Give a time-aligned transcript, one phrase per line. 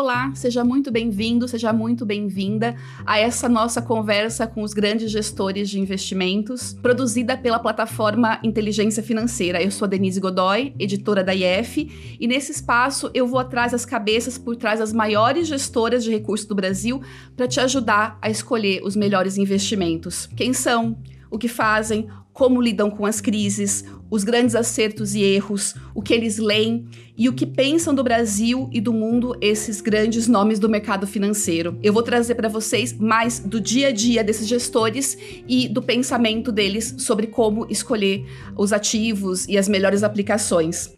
[0.00, 5.68] Olá, seja muito bem-vindo, seja muito bem-vinda a essa nossa conversa com os grandes gestores
[5.68, 9.62] de investimentos, produzida pela plataforma Inteligência Financeira.
[9.62, 13.84] Eu sou a Denise Godoy, editora da IF, e nesse espaço eu vou atrás das
[13.84, 17.02] cabeças por trás das maiores gestoras de recursos do Brasil
[17.36, 20.26] para te ajudar a escolher os melhores investimentos.
[20.34, 20.96] Quem são?
[21.30, 22.08] O que fazem?
[22.32, 27.28] como lidam com as crises, os grandes acertos e erros, o que eles leem e
[27.28, 31.78] o que pensam do Brasil e do mundo esses grandes nomes do mercado financeiro.
[31.82, 36.50] Eu vou trazer para vocês mais do dia a dia desses gestores e do pensamento
[36.50, 38.24] deles sobre como escolher
[38.56, 40.90] os ativos e as melhores aplicações.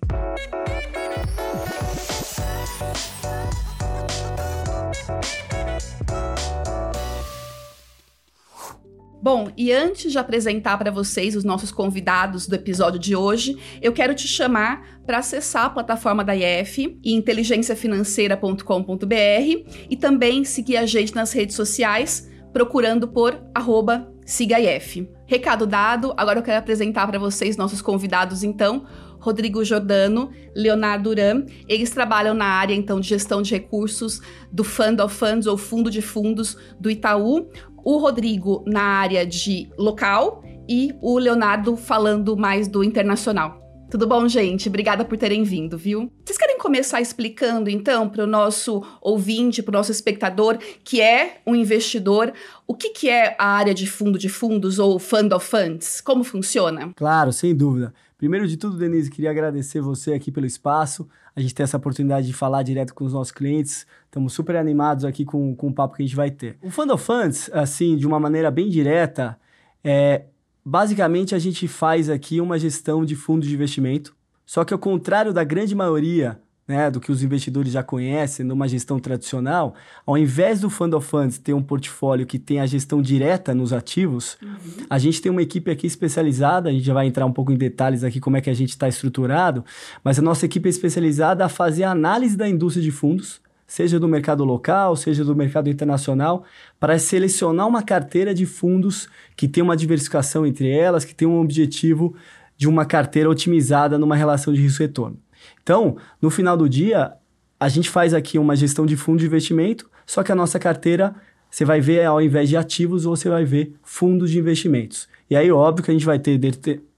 [9.22, 13.92] Bom, e antes de apresentar para vocês os nossos convidados do episódio de hoje, eu
[13.92, 20.86] quero te chamar para acessar a plataforma da IF e inteligenciafinanceira.com.br e também seguir a
[20.86, 25.08] gente nas redes sociais procurando por arroba SigaIF.
[25.24, 28.84] Recado dado, agora eu quero apresentar para vocês nossos convidados então.
[29.18, 31.46] Rodrigo Jordano, Leonardo Uram.
[31.68, 34.20] Eles trabalham na área então de gestão de recursos
[34.50, 37.48] do Fund of Funds ou Fundo de Fundos do Itaú
[37.84, 43.60] o Rodrigo na área de local e o Leonardo falando mais do internacional.
[43.92, 44.70] Tudo bom, gente?
[44.70, 46.10] Obrigada por terem vindo, viu?
[46.24, 51.42] Vocês querem começar explicando, então, para o nosso ouvinte, para o nosso espectador, que é
[51.46, 52.32] um investidor,
[52.66, 56.00] o que, que é a área de fundo de fundos ou fund of funds?
[56.00, 56.90] Como funciona?
[56.96, 57.92] Claro, sem dúvida.
[58.16, 62.26] Primeiro de tudo, Denise, queria agradecer você aqui pelo espaço, a gente ter essa oportunidade
[62.26, 63.86] de falar direto com os nossos clientes.
[64.04, 66.56] Estamos super animados aqui com, com o papo que a gente vai ter.
[66.62, 69.38] O Fund of Funds, assim, de uma maneira bem direta,
[69.82, 70.24] é
[70.64, 75.32] basicamente a gente faz aqui uma gestão de fundos de investimento, só que ao contrário
[75.32, 79.74] da grande maioria né, do que os investidores já conhecem numa gestão tradicional,
[80.06, 83.72] ao invés do Fund of Funds ter um portfólio que tem a gestão direta nos
[83.72, 84.86] ativos, uhum.
[84.88, 87.56] a gente tem uma equipe aqui especializada, a gente já vai entrar um pouco em
[87.56, 89.64] detalhes aqui como é que a gente está estruturado,
[90.04, 93.98] mas a nossa equipe é especializada a fazer a análise da indústria de fundos, seja
[93.98, 96.44] do mercado local, seja do mercado internacional,
[96.78, 101.40] para selecionar uma carteira de fundos que tem uma diversificação entre elas, que tem um
[101.40, 102.14] objetivo
[102.56, 105.18] de uma carteira otimizada numa relação de risco-retorno.
[105.62, 107.12] Então, no final do dia,
[107.58, 111.14] a gente faz aqui uma gestão de fundo de investimento, só que a nossa carteira,
[111.50, 115.08] você vai ver, ao invés de ativos, você vai ver fundos de investimentos.
[115.30, 116.38] E aí, óbvio que a gente vai ter,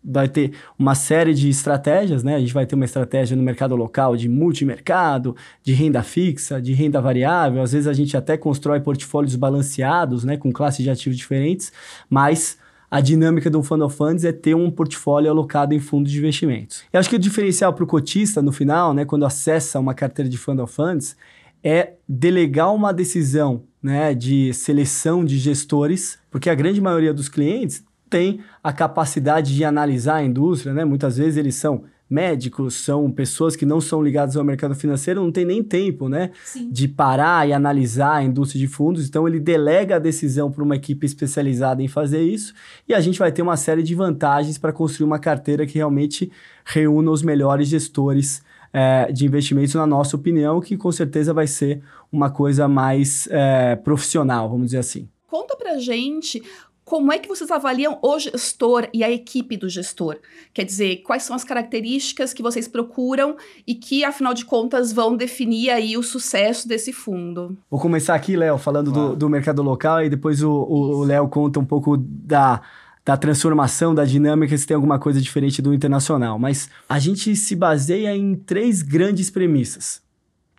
[0.03, 2.35] vai ter uma série de estratégias, né?
[2.35, 6.73] A gente vai ter uma estratégia no mercado local de multimercado, de renda fixa, de
[6.73, 7.63] renda variável.
[7.63, 10.37] Às vezes a gente até constrói portfólios balanceados, né?
[10.37, 11.73] Com classes de ativos diferentes,
[12.11, 12.59] mas
[12.91, 16.85] a dinâmica do of Funds é ter um portfólio alocado em fundos de investimentos.
[16.93, 20.29] Eu acho que o diferencial para o cotista, no final, né, quando acessa uma carteira
[20.29, 21.17] de Fund of Funds,
[21.63, 27.85] é delegar uma decisão né, de seleção de gestores, porque a grande maioria dos clientes
[28.09, 30.85] tem a capacidade de analisar a indústria, né?
[30.85, 35.33] Muitas vezes eles são médicos, são pessoas que não são ligadas ao mercado financeiro, não
[35.33, 36.71] tem nem tempo, né, Sim.
[36.71, 39.09] de parar e analisar a indústria de fundos.
[39.09, 42.55] Então ele delega a decisão para uma equipe especializada em fazer isso,
[42.89, 46.31] e a gente vai ter uma série de vantagens para construir uma carteira que realmente
[46.65, 51.81] reúna os melhores gestores é, de investimentos, na nossa opinião, que com certeza vai ser
[52.11, 55.09] uma coisa mais é, profissional, vamos dizer assim.
[55.29, 56.43] Conta pra gente
[56.85, 60.19] como é que vocês avaliam o gestor e a equipe do gestor?
[60.53, 63.37] Quer dizer, quais são as características que vocês procuram
[63.67, 67.57] e que, afinal de contas, vão definir aí o sucesso desse fundo?
[67.71, 71.65] Vou começar aqui, Léo, falando do, do, mercado local e depois o Léo conta um
[71.65, 72.61] pouco da,
[73.03, 76.39] da transformação, da dinâmica, se tem alguma coisa diferente do internacional.
[76.39, 80.03] Mas a gente se baseia em três grandes premissas.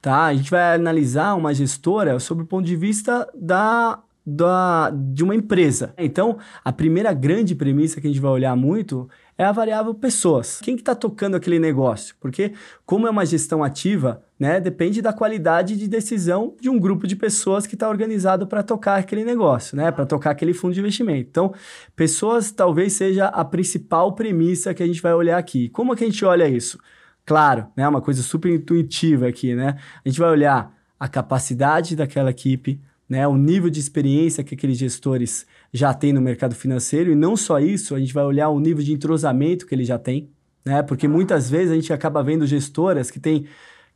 [0.01, 0.25] Tá?
[0.25, 5.35] A gente vai analisar uma gestora sob o ponto de vista da da, de uma
[5.35, 5.93] empresa.
[5.97, 10.59] Então, a primeira grande premissa que a gente vai olhar muito é a variável pessoas.
[10.61, 12.15] Quem que está tocando aquele negócio?
[12.19, 12.53] Porque,
[12.85, 17.15] como é uma gestão ativa, né, depende da qualidade de decisão de um grupo de
[17.15, 21.27] pessoas que está organizado para tocar aquele negócio, né, para tocar aquele fundo de investimento.
[21.29, 21.53] Então,
[21.95, 25.69] pessoas talvez seja a principal premissa que a gente vai olhar aqui.
[25.69, 26.79] Como é que a gente olha isso?
[27.25, 29.77] Claro, né, uma coisa super intuitiva aqui, né?
[30.03, 34.77] A gente vai olhar a capacidade daquela equipe, né, o nível de experiência que aqueles
[34.77, 38.59] gestores já têm no mercado financeiro e não só isso, a gente vai olhar o
[38.59, 40.29] nível de entrosamento que ele já tem,
[40.65, 43.45] né, porque muitas vezes a gente acaba vendo gestoras que têm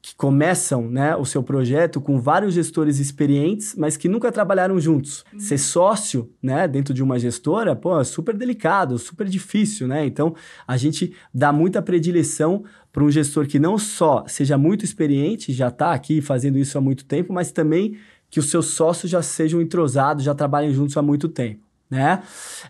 [0.02, 5.26] que começam né, o seu projeto com vários gestores experientes, mas que nunca trabalharam juntos.
[5.34, 5.40] Uhum.
[5.40, 10.06] Ser sócio né, dentro de uma gestora, pô, é super delicado, super difícil, né?
[10.06, 10.34] Então,
[10.66, 12.64] a gente dá muita predileção
[12.94, 16.82] para um gestor que não só seja muito experiente, já está aqui fazendo isso há
[16.82, 17.98] muito tempo, mas também
[18.30, 21.62] que os seus sócios já sejam entrosados, já trabalhem juntos há muito tempo.
[21.90, 22.22] Né?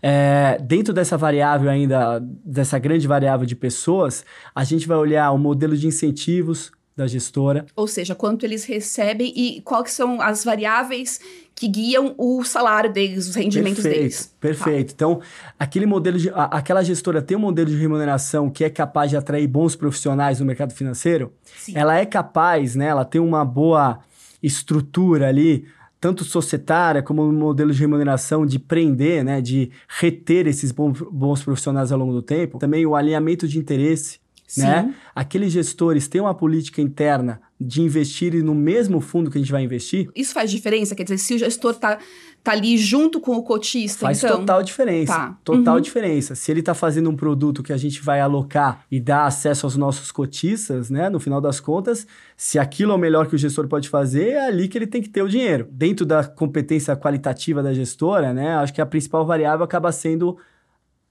[0.02, 4.24] É, dentro dessa variável ainda, dessa grande variável de pessoas,
[4.56, 7.66] a gente vai olhar o modelo de incentivos da gestora.
[7.76, 11.20] Ou seja, quanto eles recebem e quais são as variáveis
[11.56, 14.36] que guiam o salário deles, os rendimentos perfeito, deles.
[14.40, 14.88] Perfeito.
[14.88, 14.94] Tá.
[14.96, 15.22] Então,
[15.58, 19.18] aquele modelo de, a, aquela gestora tem um modelo de remuneração que é capaz de
[19.18, 21.34] atrair bons profissionais no mercado financeiro.
[21.58, 21.74] Sim.
[21.76, 22.88] Ela é capaz, né?
[22.88, 24.00] Ela tem uma boa
[24.42, 25.66] estrutura ali,
[26.00, 31.92] tanto societária como um modelo de remuneração de prender, né, de reter esses bons, profissionais
[31.92, 32.58] ao longo do tempo.
[32.58, 34.62] Também o alinhamento de interesse, Sim.
[34.62, 34.96] né?
[35.14, 39.62] Aqueles gestores têm uma política interna de investir no mesmo fundo que a gente vai
[39.62, 40.10] investir.
[40.16, 40.96] Isso faz diferença?
[40.96, 42.00] Quer dizer, se o gestor está
[42.44, 44.40] tá ali junto com o cotista, faz então...
[44.40, 45.14] total diferença.
[45.14, 45.38] Tá.
[45.44, 45.82] Total uhum.
[45.82, 46.36] diferença.
[46.36, 49.76] Se ele está fazendo um produto que a gente vai alocar e dar acesso aos
[49.76, 51.10] nossos cotistas, né?
[51.10, 54.48] No final das contas, se aquilo é o melhor que o gestor pode fazer, é
[54.48, 55.68] ali que ele tem que ter o dinheiro.
[55.72, 58.56] Dentro da competência qualitativa da gestora, né?
[58.56, 60.38] Acho que a principal variável acaba sendo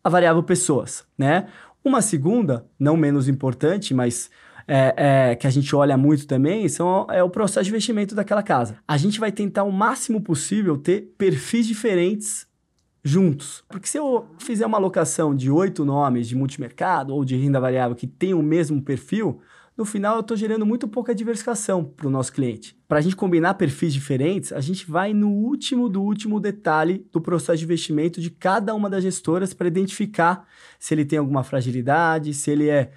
[0.02, 1.46] a variável pessoas, né?
[1.84, 4.30] Uma segunda, não menos importante, mas
[4.68, 8.42] é, é, que a gente olha muito também são, é o processo de investimento daquela
[8.42, 8.76] casa.
[8.86, 12.46] A gente vai tentar o máximo possível ter perfis diferentes
[13.02, 13.64] juntos.
[13.66, 17.96] Porque se eu fizer uma alocação de oito nomes de multimercado ou de renda variável
[17.96, 19.40] que tem o mesmo perfil,
[19.74, 22.76] no final eu estou gerando muito pouca diversificação para o nosso cliente.
[22.86, 27.20] Para a gente combinar perfis diferentes, a gente vai no último do último detalhe do
[27.20, 30.46] processo de investimento de cada uma das gestoras para identificar
[30.78, 32.90] se ele tem alguma fragilidade, se ele é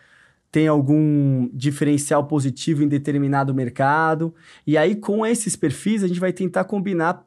[0.52, 4.34] tem algum diferencial positivo em determinado mercado.
[4.68, 7.26] E aí, com esses perfis, a gente vai tentar combinar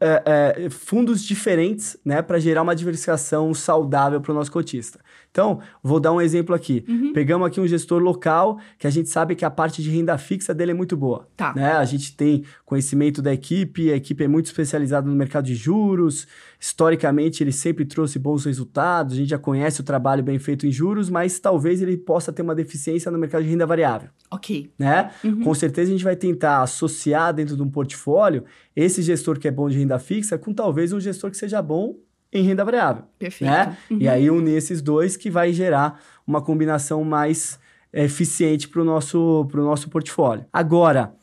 [0.00, 0.22] é,
[0.66, 5.00] é, fundos diferentes, né, para gerar uma diversificação saudável para o nosso cotista.
[5.30, 6.84] Então, vou dar um exemplo aqui.
[6.86, 7.12] Uhum.
[7.12, 10.52] Pegamos aqui um gestor local que a gente sabe que a parte de renda fixa
[10.52, 11.26] dele é muito boa.
[11.36, 11.54] Tá.
[11.54, 11.72] Né?
[11.72, 16.28] A gente tem conhecimento da equipe, a equipe é muito especializada no mercado de juros.
[16.64, 19.12] Historicamente, ele sempre trouxe bons resultados.
[19.12, 22.40] A gente já conhece o trabalho bem feito em juros, mas talvez ele possa ter
[22.40, 24.08] uma deficiência no mercado de renda variável.
[24.30, 24.72] Ok.
[24.78, 25.10] Né?
[25.22, 25.44] Uhum.
[25.44, 28.44] Com certeza, a gente vai tentar associar dentro de um portfólio
[28.74, 31.96] esse gestor que é bom de renda fixa com talvez um gestor que seja bom
[32.32, 33.04] em renda variável.
[33.18, 33.50] Perfeito.
[33.50, 33.76] Né?
[33.90, 33.98] Uhum.
[34.00, 37.60] E aí unir esses dois que vai gerar uma combinação mais
[37.92, 40.46] eficiente para o nosso, nosso portfólio.
[40.50, 41.14] Agora,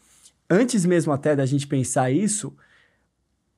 [0.48, 2.56] antes mesmo até da gente pensar isso,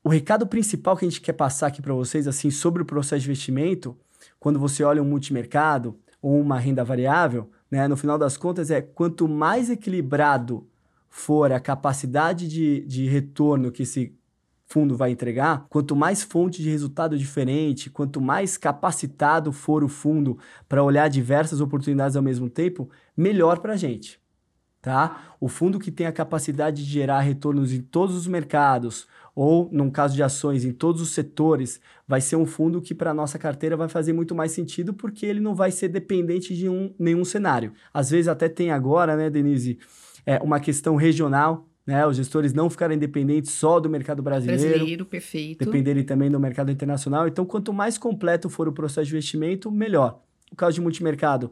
[0.03, 3.21] o recado principal que a gente quer passar aqui para vocês, assim, sobre o processo
[3.21, 3.97] de investimento,
[4.39, 8.81] quando você olha um multimercado ou uma renda variável, né, no final das contas é
[8.81, 10.67] quanto mais equilibrado
[11.09, 14.13] for a capacidade de, de retorno que esse
[14.65, 20.38] fundo vai entregar, quanto mais fonte de resultado diferente, quanto mais capacitado for o fundo
[20.67, 24.22] para olhar diversas oportunidades ao mesmo tempo, melhor para a gente.
[24.83, 25.33] Tá?
[25.39, 29.89] O fundo que tem a capacidade de gerar retornos em todos os mercados, ou, num
[29.89, 33.39] caso de ações, em todos os setores, vai ser um fundo que para a nossa
[33.39, 37.24] carteira vai fazer muito mais sentido porque ele não vai ser dependente de um, nenhum
[37.24, 37.71] cenário.
[37.94, 39.80] Às vezes até tem agora, né, Denise,
[40.25, 42.07] é, uma questão regional né?
[42.07, 44.69] Os gestores não ficarem dependentes só do mercado brasileiro.
[44.69, 45.65] Brasileiro, perfeito.
[45.65, 47.27] Dependerem também do mercado internacional.
[47.27, 50.21] Então, quanto mais completo for o processo de investimento, melhor.
[50.50, 51.51] No caso de multimercado,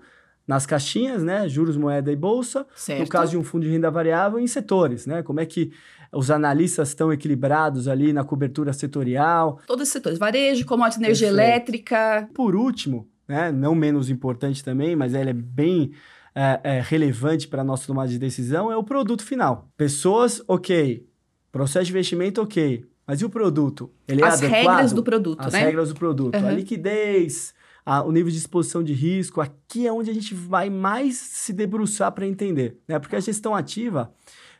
[0.52, 1.48] nas caixinhas, né?
[1.48, 2.68] Juros, moeda e bolsa.
[2.76, 3.00] Certo.
[3.00, 5.24] No caso de um fundo de renda variável, em setores, né?
[5.24, 5.72] Como é que
[6.12, 9.62] os analistas estão equilibrados ali na cobertura setorial.
[9.66, 12.30] Todos os setores, varejo, commodities, energia elétrica.
[12.34, 13.50] Por último, né?
[13.50, 15.94] Não menos importante também, mas ele é bem
[16.36, 19.70] é, é, relevante para a nossa tomada de decisão é o produto final.
[19.78, 21.08] Pessoas, ok.
[21.50, 22.86] Processo de investimento, ok.
[23.08, 23.90] Mas e o produto?
[24.06, 24.60] Ele é As adequado?
[24.60, 25.60] regras do produto, As né?
[25.60, 26.38] As regras do produto.
[26.38, 26.48] Uhum.
[26.48, 27.54] A liquidez,
[27.86, 29.42] a, o nível de exposição de risco.
[29.42, 32.78] Aqui é onde a gente vai mais se debruçar para entender.
[32.88, 33.00] Né?
[33.00, 34.14] Porque a gestão ativa,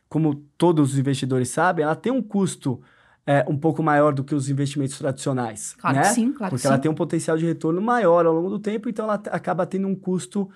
[0.10, 2.82] como todos os investidores sabem, ela tem um custo
[3.26, 5.76] é, um pouco maior do que os investimentos tradicionais.
[5.76, 6.04] Claro né?
[6.04, 6.82] que sim, claro Porque que ela sim.
[6.82, 9.96] tem um potencial de retorno maior ao longo do tempo, então ela acaba tendo um
[9.96, 10.50] custo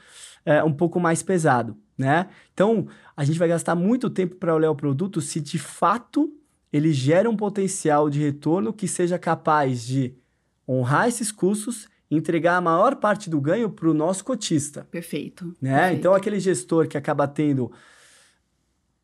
[0.46, 2.28] é, um pouco mais pesado, né?
[2.54, 6.32] Então, a gente vai gastar muito tempo para olhar o produto se de fato
[6.72, 10.16] ele gera um potencial de retorno que seja capaz de
[10.68, 14.88] honrar esses custos entregar a maior parte do ganho para o nosso cotista.
[14.92, 15.56] Perfeito.
[15.62, 15.78] Né?
[15.78, 16.00] Perfeito.
[16.00, 17.72] Então, aquele gestor que acaba tendo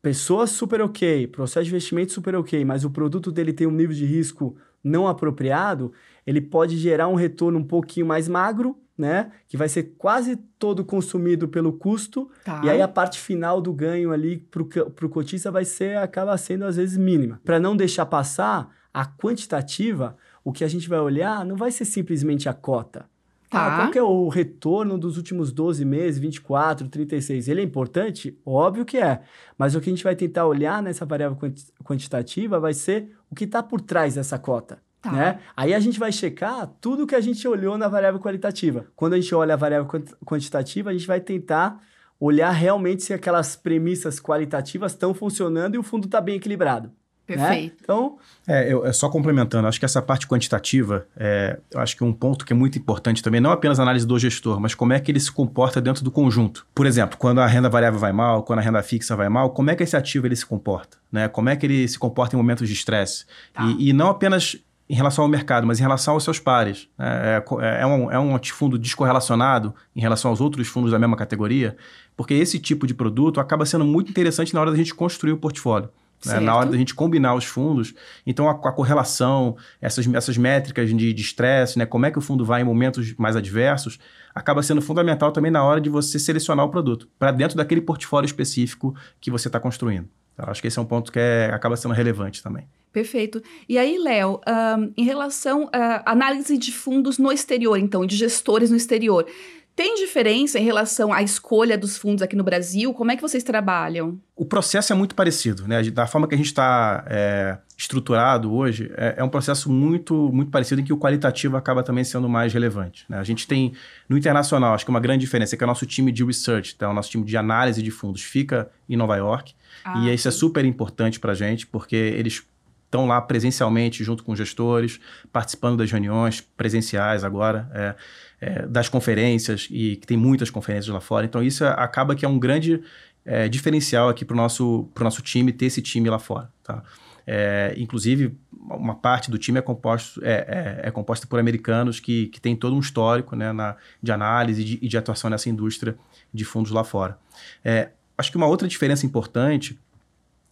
[0.00, 3.94] pessoas super ok, processo de investimento super ok, mas o produto dele tem um nível
[3.94, 5.92] de risco não apropriado,
[6.26, 9.32] ele pode gerar um retorno um pouquinho mais magro, né?
[9.48, 12.30] Que vai ser quase todo consumido pelo custo.
[12.44, 12.60] Tá.
[12.64, 16.64] E aí a parte final do ganho ali para o cotista vai ser, acaba sendo
[16.64, 17.40] às vezes mínima.
[17.44, 21.84] Para não deixar passar a quantitativa, o que a gente vai olhar não vai ser
[21.84, 23.06] simplesmente a cota.
[23.52, 23.66] Tá.
[23.66, 27.48] Ah, qual que é o retorno dos últimos 12 meses, 24, 36?
[27.48, 28.38] Ele é importante?
[28.46, 29.20] Óbvio que é.
[29.58, 31.36] Mas o que a gente vai tentar olhar nessa variável
[31.84, 34.80] quantitativa vai ser o que está por trás dessa cota.
[35.02, 35.12] Tá.
[35.12, 35.40] Né?
[35.54, 38.86] Aí a gente vai checar tudo que a gente olhou na variável qualitativa.
[38.96, 39.86] Quando a gente olha a variável
[40.24, 41.78] quantitativa, a gente vai tentar
[42.18, 46.90] olhar realmente se aquelas premissas qualitativas estão funcionando e o fundo está bem equilibrado.
[47.28, 47.36] Né?
[47.36, 47.72] Perfeito.
[47.72, 47.78] Né?
[47.82, 48.18] Então.
[48.46, 52.12] É, eu, é, só complementando, acho que essa parte quantitativa, é, eu acho que um
[52.12, 55.00] ponto que é muito importante também, não apenas a análise do gestor, mas como é
[55.00, 56.66] que ele se comporta dentro do conjunto.
[56.74, 59.70] Por exemplo, quando a renda variável vai mal, quando a renda fixa vai mal, como
[59.70, 60.98] é que esse ativo ele se comporta?
[61.10, 61.28] Né?
[61.28, 63.24] Como é que ele se comporta em momentos de estresse?
[63.52, 63.64] Tá.
[63.64, 64.56] E, e não apenas
[64.92, 66.86] em relação ao mercado, mas em relação aos seus pares.
[66.98, 71.16] É, é, é, um, é um fundo descorrelacionado em relação aos outros fundos da mesma
[71.16, 71.76] categoria,
[72.14, 75.38] porque esse tipo de produto acaba sendo muito interessante na hora da gente construir o
[75.38, 75.88] portfólio.
[76.26, 76.40] Né?
[76.40, 77.94] Na hora da gente combinar os fundos.
[78.26, 81.86] Então, a, a correlação, essas, essas métricas de estresse, né?
[81.86, 83.98] como é que o fundo vai em momentos mais adversos,
[84.34, 88.26] acaba sendo fundamental também na hora de você selecionar o produto, para dentro daquele portfólio
[88.26, 90.08] específico que você está construindo.
[90.34, 92.66] Então, acho que esse é um ponto que é, acaba sendo relevante também.
[92.92, 93.42] Perfeito.
[93.68, 98.70] E aí, Léo, um, em relação à análise de fundos no exterior, então, de gestores
[98.70, 99.26] no exterior,
[99.74, 102.92] tem diferença em relação à escolha dos fundos aqui no Brasil?
[102.92, 104.20] Como é que vocês trabalham?
[104.36, 105.82] O processo é muito parecido, né?
[105.90, 110.50] Da forma que a gente está é, estruturado hoje, é, é, um processo muito, muito
[110.50, 113.04] parecido em que o qualitativo acaba também sendo mais relevante.
[113.08, 113.18] Né?
[113.18, 113.72] A gente tem,
[114.08, 116.90] no internacional, acho que uma grande diferença é que o nosso time de research, então,
[116.90, 119.54] o nosso time de análise de fundos fica em Nova York.
[119.84, 122.42] Ah, e isso é super importante para a gente, porque eles
[122.92, 125.00] estão lá presencialmente junto com gestores,
[125.32, 127.68] participando das reuniões presenciais agora.
[127.72, 127.94] É,
[128.42, 131.24] é, das conferências, e que tem muitas conferências lá fora.
[131.24, 132.82] Então, isso acaba que é um grande
[133.24, 136.50] é, diferencial aqui para o nosso, nosso time, ter esse time lá fora.
[136.64, 136.82] Tá?
[137.24, 138.36] É, inclusive,
[138.68, 142.56] uma parte do time é, composto, é, é, é composta por americanos que, que tem
[142.56, 145.96] todo um histórico né, na, de análise e de, de, atuação nessa indústria
[146.34, 147.16] de fundos lá fora.
[147.64, 149.78] É, acho que uma outra diferença importante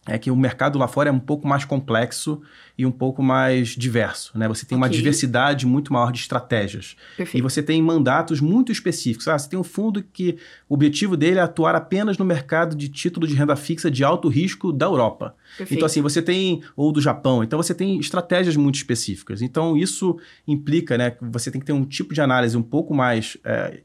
[0.07, 2.41] é que o mercado lá fora é um pouco mais complexo
[2.75, 4.47] e um pouco mais diverso, né?
[4.47, 4.87] Você tem okay.
[4.87, 6.95] uma diversidade muito maior de estratégias.
[7.15, 7.37] Perfeito.
[7.37, 9.27] E você tem mandatos muito específicos.
[9.27, 12.89] Ah, você tem um fundo que o objetivo dele é atuar apenas no mercado de
[12.89, 15.35] título de renda fixa de alto risco da Europa.
[15.55, 15.77] Perfeito.
[15.77, 16.63] Então, assim, você tem...
[16.75, 17.43] Ou do Japão.
[17.43, 19.43] Então, você tem estratégias muito específicas.
[19.43, 20.17] Então, isso
[20.47, 21.11] implica, né?
[21.11, 23.37] Que você tem que ter um tipo de análise um pouco mais...
[23.43, 23.81] É,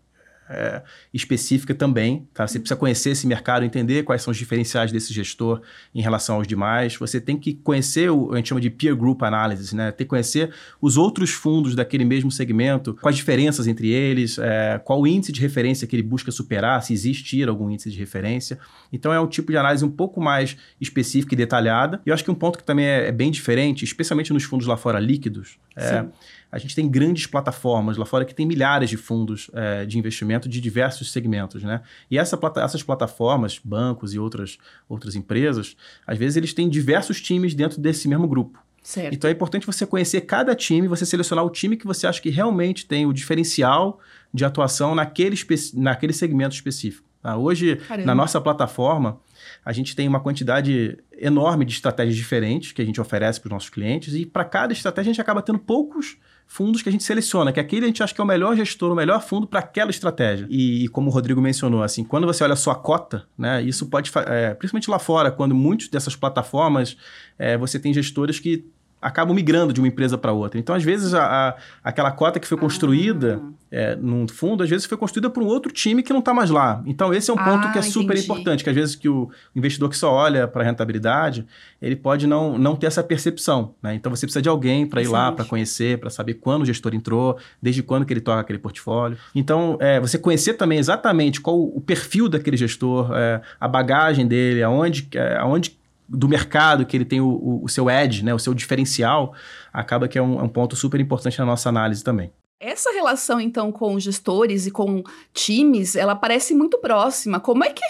[0.49, 2.29] é, específica também.
[2.33, 2.47] Tá?
[2.47, 5.63] Você precisa conhecer esse mercado, entender quais são os diferenciais desse gestor
[5.95, 6.97] em relação aos demais.
[6.97, 9.91] Você tem que conhecer o a gente chama de peer group analysis, né?
[9.91, 10.51] Ter que conhecer
[10.81, 15.41] os outros fundos daquele mesmo segmento, quais diferenças entre eles, é, qual o índice de
[15.41, 18.59] referência que ele busca superar, se existir algum índice de referência.
[18.93, 22.01] Então é um tipo de análise um pouco mais específica e detalhada.
[22.05, 24.67] E eu acho que um ponto que também é, é bem diferente, especialmente nos fundos
[24.67, 26.05] lá fora líquidos, é,
[26.51, 30.49] a gente tem grandes plataformas lá fora que tem milhares de fundos é, de investimento
[30.49, 31.83] de diversos segmentos, né?
[32.11, 35.77] E essa plata essas plataformas, bancos e outras, outras empresas,
[36.07, 38.59] às vezes eles têm diversos times dentro desse mesmo grupo.
[38.83, 39.15] Certo.
[39.15, 42.31] Então é importante você conhecer cada time, você selecionar o time que você acha que
[42.31, 43.99] realmente tem o diferencial
[44.33, 45.37] de atuação naquele,
[45.75, 47.05] naquele segmento específico.
[47.21, 47.37] Tá?
[47.37, 48.07] Hoje, Caramba.
[48.07, 49.21] na nossa plataforma,
[49.65, 53.53] a gente tem uma quantidade enorme de estratégias diferentes que a gente oferece para os
[53.53, 57.05] nossos clientes e para cada estratégia a gente acaba tendo poucos fundos que a gente
[57.05, 59.61] seleciona, que aquele a gente acha que é o melhor gestor, o melhor fundo para
[59.61, 60.47] aquela estratégia.
[60.49, 63.87] E, e, como o Rodrigo mencionou, assim, quando você olha a sua cota, né, isso
[63.87, 66.97] pode, é, principalmente lá fora, quando muitas dessas plataformas,
[67.39, 68.65] é, você tem gestores que
[69.01, 70.59] acabam migrando de uma empresa para outra.
[70.59, 73.53] Então, às vezes, a, a, aquela cota que foi construída ah.
[73.71, 76.51] é, num fundo, às vezes foi construída por um outro time que não está mais
[76.51, 76.83] lá.
[76.87, 78.25] Então, esse é um ponto ah, que é super entendi.
[78.25, 81.47] importante, que às vezes que o investidor que só olha para a rentabilidade,
[81.81, 83.75] ele pode não, não ter essa percepção.
[83.83, 83.95] Né?
[83.95, 86.95] Então, você precisa de alguém para ir lá, para conhecer, para saber quando o gestor
[86.95, 89.19] entrou, desde quando que ele toca aquele portfólio.
[89.35, 94.63] Então, é, você conhecer também exatamente qual o perfil daquele gestor, é, a bagagem dele,
[94.63, 95.76] aonde, é, aonde
[96.09, 99.35] do mercado, que ele tem o, o, seu edge, né, o seu diferencial,
[99.73, 102.33] acaba que é um, é um ponto super importante na nossa análise também.
[102.59, 105.03] Essa relação, então, com gestores e com
[105.35, 107.39] times, ela parece muito próxima.
[107.39, 107.83] Como é que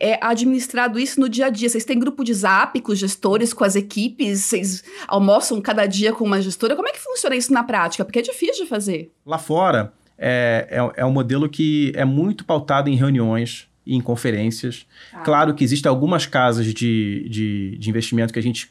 [0.00, 1.68] é administrado isso no dia a dia?
[1.68, 4.44] Vocês têm grupo de zap com os gestores, com as equipes?
[4.44, 6.74] Vocês almoçam cada dia com uma gestora?
[6.74, 8.02] Como é que funciona isso na prática?
[8.02, 9.12] Porque é difícil de fazer.
[9.26, 14.86] Lá fora, é, é, é um modelo que é muito pautado em reuniões, em conferências.
[15.12, 15.20] Ah.
[15.20, 18.70] Claro que existem algumas casas de, de, de, investimento que a gente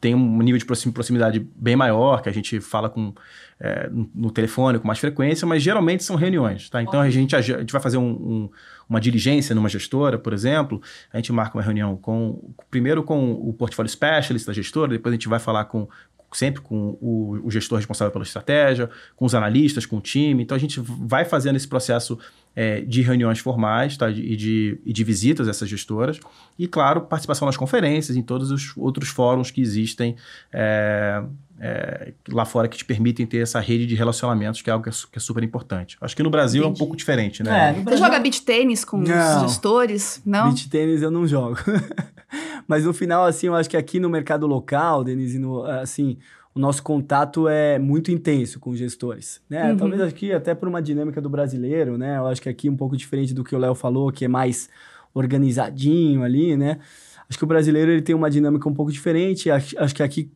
[0.00, 3.12] tem um nível de proximidade bem maior, que a gente fala com,
[3.58, 6.70] é, no telefone com mais frequência, mas geralmente são reuniões.
[6.70, 6.80] Tá?
[6.80, 8.50] Então a gente, a gente vai fazer um, um,
[8.88, 10.80] uma diligência numa gestora, por exemplo,
[11.12, 15.16] a gente marca uma reunião com primeiro com o portfólio specialist da gestora, depois a
[15.16, 15.88] gente vai falar com
[16.32, 20.42] sempre com o, o, gestor responsável pela estratégia, com os analistas, com o time.
[20.42, 22.18] Então a gente vai fazendo esse processo
[22.58, 26.18] é, de reuniões formais tá, e, de, e de visitas a essas gestoras.
[26.58, 30.16] E, claro, participação nas conferências, em todos os outros fóruns que existem
[30.52, 31.22] é,
[31.60, 34.90] é, lá fora que te permitem ter essa rede de relacionamentos, que é algo que
[34.90, 35.96] é, que é super importante.
[36.00, 36.72] Acho que no Brasil Entendi.
[36.72, 37.80] é um pouco diferente, né?
[37.84, 39.36] Você joga beat tênis com não.
[39.36, 40.20] os gestores?
[40.26, 40.48] Não?
[40.48, 41.58] Beat tênis eu não jogo.
[42.66, 46.18] Mas no final, assim, eu acho que aqui no mercado local, Denise, no, assim,
[46.58, 49.70] o nosso contato é muito intenso com os gestores, né?
[49.70, 49.76] Uhum.
[49.76, 52.18] Talvez aqui até por uma dinâmica do brasileiro, né?
[52.18, 54.68] Eu acho que aqui um pouco diferente do que o Léo falou, que é mais
[55.14, 56.80] organizadinho ali, né?
[57.28, 59.48] Acho que o brasileiro ele tem uma dinâmica um pouco diferente.
[59.48, 60.32] Acho, que aqui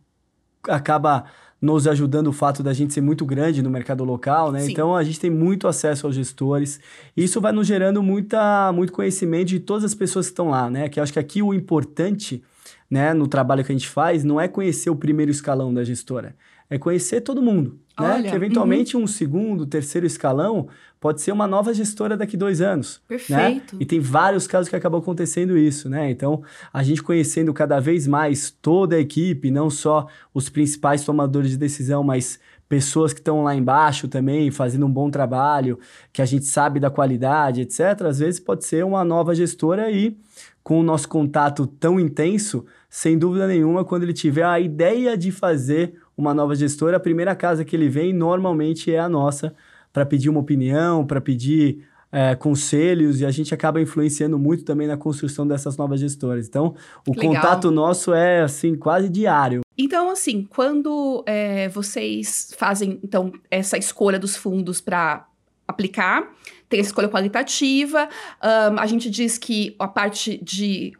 [0.69, 1.25] acaba
[1.61, 4.61] nos ajudando o fato da gente ser muito grande no mercado local, né?
[4.61, 4.71] Sim.
[4.71, 6.79] Então a gente tem muito acesso aos gestores.
[7.17, 10.71] E isso vai nos gerando muita, muito conhecimento de todas as pessoas que estão lá,
[10.71, 10.88] né?
[10.88, 12.45] Que acho que aqui o importante,
[12.93, 16.37] né, no trabalho que a gente faz, não é conhecer o primeiro escalão da gestora,
[16.69, 17.81] é conhecer todo mundo.
[17.99, 18.07] Né?
[18.07, 19.05] Olha, que eventualmente uhum.
[19.05, 20.69] um segundo, terceiro escalão
[21.01, 23.01] pode ser uma nova gestora daqui dois anos.
[23.09, 23.17] Né?
[23.17, 23.77] Perfeito.
[23.77, 23.83] Né?
[23.83, 26.11] E tem vários casos que acabam acontecendo isso, né?
[26.11, 31.51] Então, a gente conhecendo cada vez mais toda a equipe, não só os principais tomadores
[31.51, 32.39] de decisão, mas
[32.73, 35.79] pessoas que estão lá embaixo também fazendo um bom trabalho,
[36.11, 38.00] que a gente sabe da qualidade, etc.
[38.09, 40.17] Às vezes pode ser uma nova gestora e
[40.62, 45.31] com o nosso contato tão intenso, sem dúvida nenhuma, quando ele tiver a ideia de
[45.31, 49.55] fazer uma nova gestora, a primeira casa que ele vem normalmente é a nossa,
[49.93, 54.87] para pedir uma opinião, para pedir é, conselhos, e a gente acaba influenciando muito também
[54.87, 56.49] na construção dessas novas gestoras.
[56.49, 56.75] Então,
[57.07, 57.35] o Legal.
[57.35, 59.61] contato nosso é, assim, quase diário.
[59.76, 65.26] Então, assim, quando é, vocês fazem, então, essa escolha dos fundos para
[65.67, 66.31] aplicar,
[66.69, 68.09] tem a escolha qualitativa,
[68.43, 70.93] um, a gente diz que a parte de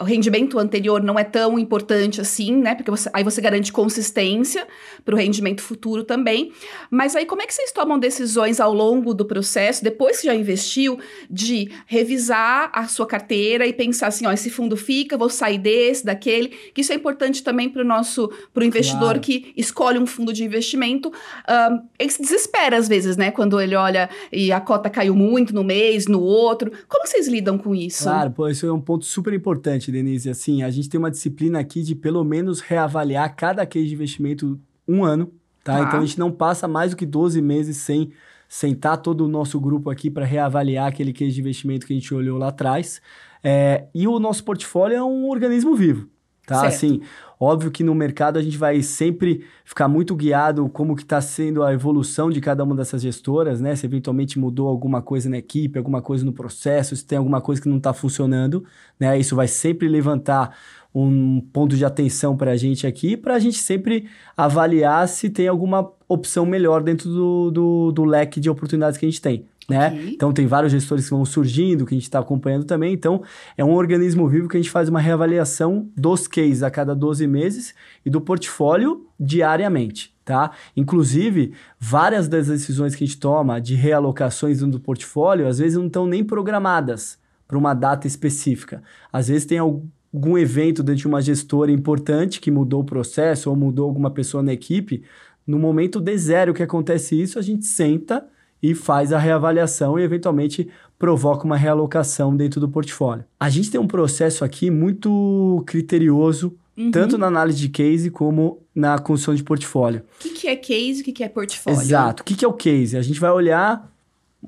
[0.00, 2.74] o rendimento anterior não é tão importante assim, né?
[2.76, 4.64] Porque você, aí você garante consistência
[5.04, 6.52] para o rendimento futuro também.
[6.88, 10.34] Mas aí, como é que vocês tomam decisões ao longo do processo, depois que já
[10.34, 15.58] investiu, de revisar a sua carteira e pensar assim: ó, esse fundo fica, vou sair
[15.58, 16.48] desse, daquele.
[16.48, 19.20] Que isso é importante também para o nosso pro investidor claro.
[19.20, 21.08] que escolhe um fundo de investimento.
[21.48, 23.32] Um, ele se desespera às vezes, né?
[23.32, 26.70] Quando ele olha e a cota caiu muito no mês, no outro.
[26.88, 28.04] Como vocês lidam com isso?
[28.04, 31.58] Claro, pô, isso é um ponto super importante Denise, assim, a gente tem uma disciplina
[31.58, 35.80] aqui de pelo menos reavaliar cada case de investimento um ano, tá?
[35.82, 38.10] Então a gente não passa mais do que 12 meses sem
[38.48, 42.14] sentar todo o nosso grupo aqui para reavaliar aquele case de investimento que a gente
[42.14, 43.00] olhou lá atrás.
[43.44, 46.08] É, e o nosso portfólio é um organismo vivo,
[46.46, 46.60] tá?
[46.60, 46.74] Certo.
[46.74, 47.00] Assim,
[47.40, 51.62] Óbvio que no mercado a gente vai sempre ficar muito guiado como que está sendo
[51.62, 53.76] a evolução de cada uma dessas gestoras, né?
[53.76, 57.62] Se eventualmente mudou alguma coisa na equipe, alguma coisa no processo, se tem alguma coisa
[57.62, 58.64] que não está funcionando,
[58.98, 59.18] né?
[59.18, 60.56] Isso vai sempre levantar
[60.92, 65.46] um ponto de atenção para a gente aqui, para a gente sempre avaliar se tem
[65.46, 69.88] alguma opção melhor dentro do, do, do leque de oportunidades que a gente tem né?
[69.88, 70.14] Okay.
[70.14, 72.94] Então tem vários gestores que vão surgindo, que a gente está acompanhando também.
[72.94, 73.22] Então
[73.56, 77.26] é um organismo vivo que a gente faz uma reavaliação dos cases a cada 12
[77.26, 80.16] meses e do portfólio diariamente.
[80.24, 80.50] Tá?
[80.76, 85.86] Inclusive, várias das decisões que a gente toma de realocações do portfólio, às vezes não
[85.86, 88.82] estão nem programadas para uma data específica.
[89.10, 93.56] Às vezes tem algum evento dentro de uma gestora importante que mudou o processo ou
[93.56, 95.02] mudou alguma pessoa na equipe.
[95.46, 98.26] No momento de zero que acontece isso, a gente senta
[98.62, 100.68] e faz a reavaliação e eventualmente
[100.98, 103.24] provoca uma realocação dentro do portfólio.
[103.38, 106.90] A gente tem um processo aqui muito criterioso, uhum.
[106.90, 110.02] tanto na análise de case como na construção de portfólio.
[110.18, 111.80] O que, que, é case e o que, que é portfólio?
[111.80, 112.22] Exato.
[112.22, 112.96] O que, que é o case?
[112.96, 113.90] A gente vai olhar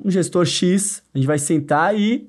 [0.05, 2.29] um gestor X, a gente vai sentar e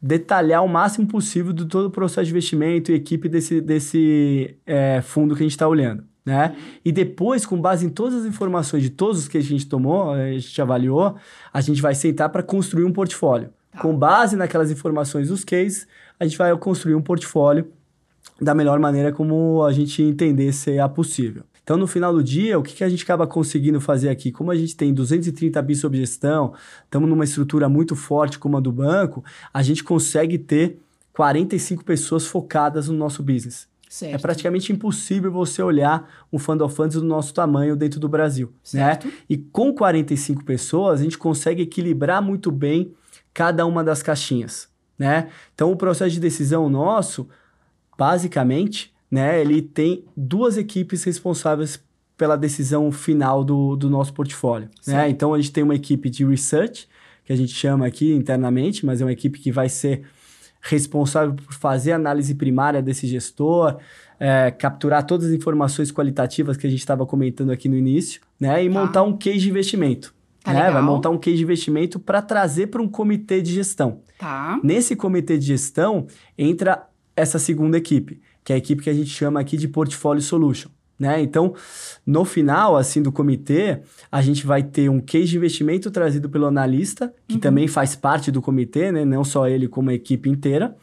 [0.00, 5.00] detalhar o máximo possível do todo o processo de investimento e equipe desse, desse é,
[5.02, 6.56] fundo que a gente está olhando né?
[6.84, 10.10] E depois, com base em todas as informações de todos os que a gente tomou,
[10.10, 11.14] a gente avaliou,
[11.52, 13.50] a gente vai sentar para construir um portfólio.
[13.70, 13.80] Tá.
[13.80, 15.86] Com base naquelas informações dos cases,
[16.18, 17.68] a gente vai construir um portfólio
[18.40, 21.44] da melhor maneira como a gente entender ser a possível.
[21.62, 24.30] Então, no final do dia, o que, que a gente acaba conseguindo fazer aqui?
[24.30, 28.60] Como a gente tem 230 bis sob gestão, estamos numa estrutura muito forte como a
[28.60, 30.78] do banco, a gente consegue ter
[31.12, 33.68] 45 pessoas focadas no nosso business.
[33.88, 34.14] Certo.
[34.14, 38.48] É praticamente impossível você olhar um fund of funds do nosso tamanho dentro do Brasil,
[38.72, 38.80] né?
[38.82, 39.06] certo.
[39.06, 39.12] né?
[39.28, 42.92] E com 45 pessoas, a gente consegue equilibrar muito bem
[43.32, 44.68] cada uma das caixinhas,
[44.98, 45.28] né?
[45.54, 47.28] Então, o processo de decisão nosso,
[47.96, 51.80] basicamente, né, ele tem duas equipes responsáveis
[52.16, 55.08] pela decisão final do, do nosso portfólio, né?
[55.08, 56.88] Então, a gente tem uma equipe de research,
[57.24, 60.02] que a gente chama aqui internamente, mas é uma equipe que vai ser
[60.68, 63.78] responsável por fazer a análise primária desse gestor,
[64.18, 68.64] é, capturar todas as informações qualitativas que a gente estava comentando aqui no início, né?
[68.64, 68.80] E Tá.
[68.80, 70.14] montar um case de investimento.
[70.42, 70.70] Tá né?
[70.70, 74.00] Vai montar um case de investimento para trazer para um comitê de gestão.
[74.18, 74.60] Tá.
[74.62, 76.06] Nesse comitê de gestão
[76.38, 80.22] entra essa segunda equipe, que é a equipe que a gente chama aqui de Portfolio
[80.22, 80.70] Solution.
[80.98, 81.20] Né?
[81.20, 81.54] Então,
[82.06, 83.80] no final assim do comitê,
[84.10, 88.30] a gente vai ter um case de investimento trazido pelo analista, que também faz parte
[88.30, 89.04] do comitê, né?
[89.04, 90.74] não só ele, como a equipe inteira,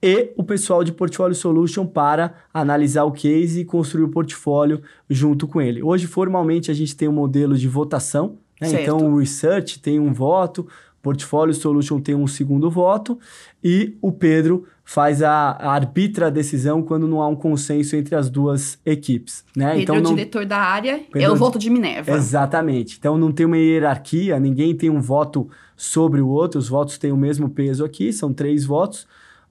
[0.00, 5.48] e o pessoal de Portfolio Solution para analisar o case e construir o portfólio junto
[5.48, 5.82] com ele.
[5.82, 8.82] Hoje, formalmente, a gente tem um modelo de votação, né?
[8.82, 10.66] Então o Research tem um voto,
[11.02, 13.18] Portfolio Solution tem um segundo voto
[13.62, 18.14] e o Pedro faz a, a arbitra a decisão quando não há um consenso entre
[18.14, 19.72] as duas equipes, né?
[19.74, 22.10] Pedro, então é o não diretor da área, é Pedro- o voto de Minerva.
[22.12, 22.96] Exatamente.
[22.98, 25.46] Então não tem uma hierarquia, ninguém tem um voto
[25.76, 29.06] sobre o outro, os votos têm o mesmo peso aqui, são três votos,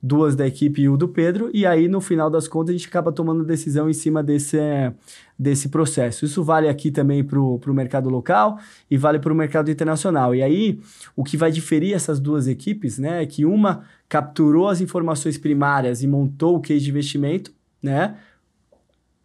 [0.07, 2.87] duas da equipe e o do Pedro, e aí no final das contas a gente
[2.87, 4.93] acaba tomando decisão em cima desse, eh,
[5.37, 6.23] desse processo.
[6.25, 8.57] Isso vale aqui também para o mercado local
[8.89, 10.33] e vale para o mercado internacional.
[10.33, 10.79] E aí
[11.15, 16.01] o que vai diferir essas duas equipes, né, é que uma capturou as informações primárias
[16.01, 17.51] e montou o case de investimento,
[17.83, 18.15] né,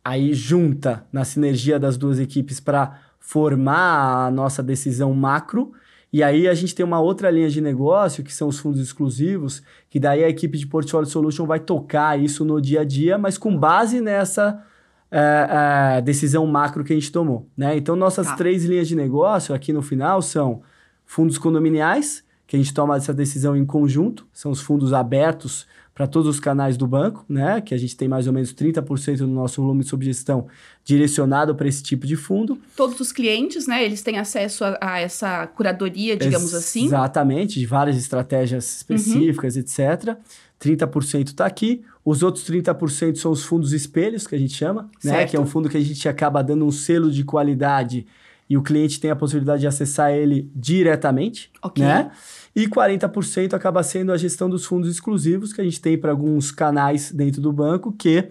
[0.05, 5.73] aí junta na sinergia das duas equipes para formar a nossa decisão macro.
[6.13, 9.63] E aí a gente tem uma outra linha de negócio, que são os fundos exclusivos,
[9.89, 13.39] que daí a equipe de Portfolio Solution vai tocar isso no dia a dia, mas
[13.39, 14.63] com base nessa
[15.11, 17.47] é, é, decisão macro que a gente tomou.
[17.57, 17.77] Né?
[17.77, 18.37] Então, nossas Tá.
[18.37, 20.63] três linhas de negócio aqui no final são
[21.05, 26.07] fundos condominiais, que a gente toma essa decisão em conjunto, são os fundos abertos para
[26.07, 27.61] todos os canais do banco, né?
[27.61, 30.47] Que a gente tem mais ou menos 30% do nosso volume sob gestão
[30.85, 32.59] direcionado para esse tipo de fundo.
[32.77, 36.87] Todos os clientes, né, eles têm acesso a, a essa curadoria, digamos assim.
[36.87, 40.17] Exatamente, de várias estratégias específicas, etc.
[40.61, 41.83] 30% está aqui.
[42.05, 45.13] Os outros 30% são os fundos espelhos, que a gente chama, né?
[45.13, 45.31] Certo.
[45.31, 48.07] Que é um fundo que a gente acaba dando um selo de qualidade
[48.53, 51.83] e o cliente tem a possibilidade de acessar ele diretamente, Ok.
[51.83, 52.11] né?
[52.55, 56.51] E 40% acaba sendo a gestão dos fundos exclusivos que a gente tem para alguns
[56.51, 58.29] canais dentro do banco que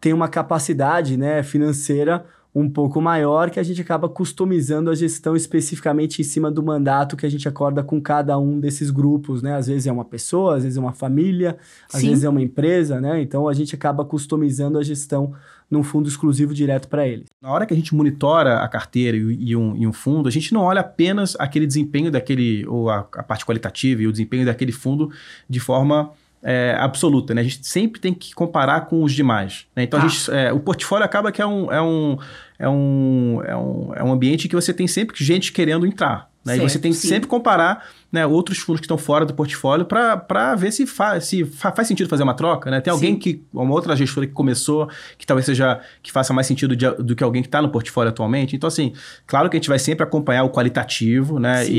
[0.00, 5.36] tem uma capacidade né, financeira um pouco maior que a gente acaba customizando a gestão
[5.36, 9.54] especificamente em cima do mandato que a gente acorda com cada um desses grupos, né?
[9.54, 11.56] Às vezes é uma pessoa, às vezes é uma família,
[11.92, 12.08] às Sim.
[12.08, 13.22] vezes é uma empresa, né?
[13.22, 15.32] Então a gente acaba customizando a gestão
[15.70, 17.26] num fundo exclusivo direto para eles.
[17.40, 20.32] Na hora que a gente monitora a carteira e, e um, e um fundo, a
[20.32, 24.44] gente não olha apenas aquele desempenho daquele, ou a, a parte qualitativa e o desempenho
[24.44, 25.10] daquele fundo
[25.48, 26.10] de forma
[26.42, 27.42] é, absoluta, né?
[27.42, 29.66] A gente sempre tem que comparar com os demais.
[29.76, 29.82] né?
[29.84, 30.08] Então, a Tá.
[30.08, 32.16] gente, é, o portfólio acaba que é um, é, um,
[32.58, 36.30] é, um, é, um, é um ambiente que você tem sempre gente querendo entrar.
[36.44, 36.54] Né?
[36.54, 37.08] E Certo, você tem que sim.
[37.08, 41.44] sempre comparar né, outros fundos que estão fora do portfólio para ver se, fa se
[41.44, 42.70] fa- faz sentido fazer uma troca.
[42.70, 42.80] Né?
[42.80, 43.18] Tem alguém Sim.
[43.18, 47.14] que, uma outra gestora que começou, que talvez seja, que faça mais sentido de- do
[47.14, 48.56] que alguém que está no portfólio atualmente.
[48.56, 48.92] Então, assim,
[49.26, 51.66] claro que a gente vai sempre acompanhar o qualitativo, né?
[51.68, 51.72] E,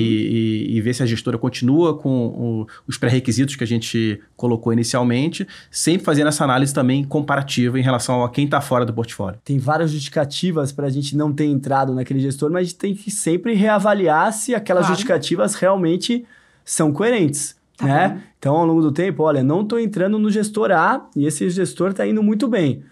[0.71, 4.71] e- e ver se a gestora continua com o- os pré-requisitos que a gente colocou
[4.73, 9.39] inicialmente, sempre fazendo essa análise também comparativa em relação a quem está fora do portfólio.
[9.43, 12.95] Tem várias justificativas para a gente não ter entrado naquele gestor, mas a gente tem
[12.95, 14.93] que sempre reavaliar se aquelas Claro.
[14.95, 16.20] justificativas realmente
[16.65, 17.56] são coerentes.
[17.78, 18.24] Tá né?
[18.38, 21.91] Então, ao longo do tempo, olha, não estou entrando no gestor A e esse gestor
[21.91, 22.84] está indo muito bem.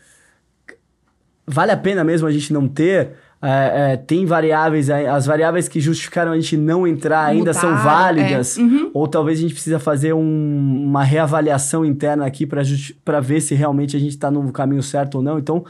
[1.46, 3.14] Vale a pena mesmo a gente não ter?
[3.42, 7.84] É, é, tem variáveis, as variáveis que justificaram a gente não entrar ainda são Mudaram,
[7.90, 8.58] válidas.
[8.58, 8.62] é.
[8.62, 8.92] Uhum.
[8.94, 13.96] Ou talvez a gente precisa fazer um- uma reavaliação interna aqui para ver se realmente
[13.96, 15.40] a gente está no caminho certo ou não.
[15.40, 15.64] Então,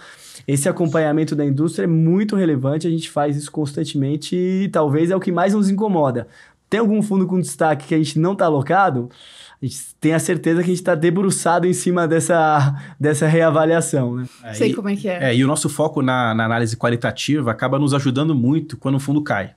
[0.47, 5.15] esse acompanhamento da indústria é muito relevante, a gente faz isso constantemente e talvez é
[5.15, 6.27] o que mais nos incomoda.
[6.69, 9.09] Tem algum fundo com destaque que a gente não está alocado?
[9.61, 14.15] A gente tem a certeza que a gente está debruçado em cima dessa, dessa reavaliação,
[14.15, 14.25] né?
[14.53, 15.31] Sei e- como é que é.
[15.31, 18.99] É, e o nosso foco na, na análise qualitativa acaba nos ajudando muito quando o
[18.99, 19.51] fundo cai.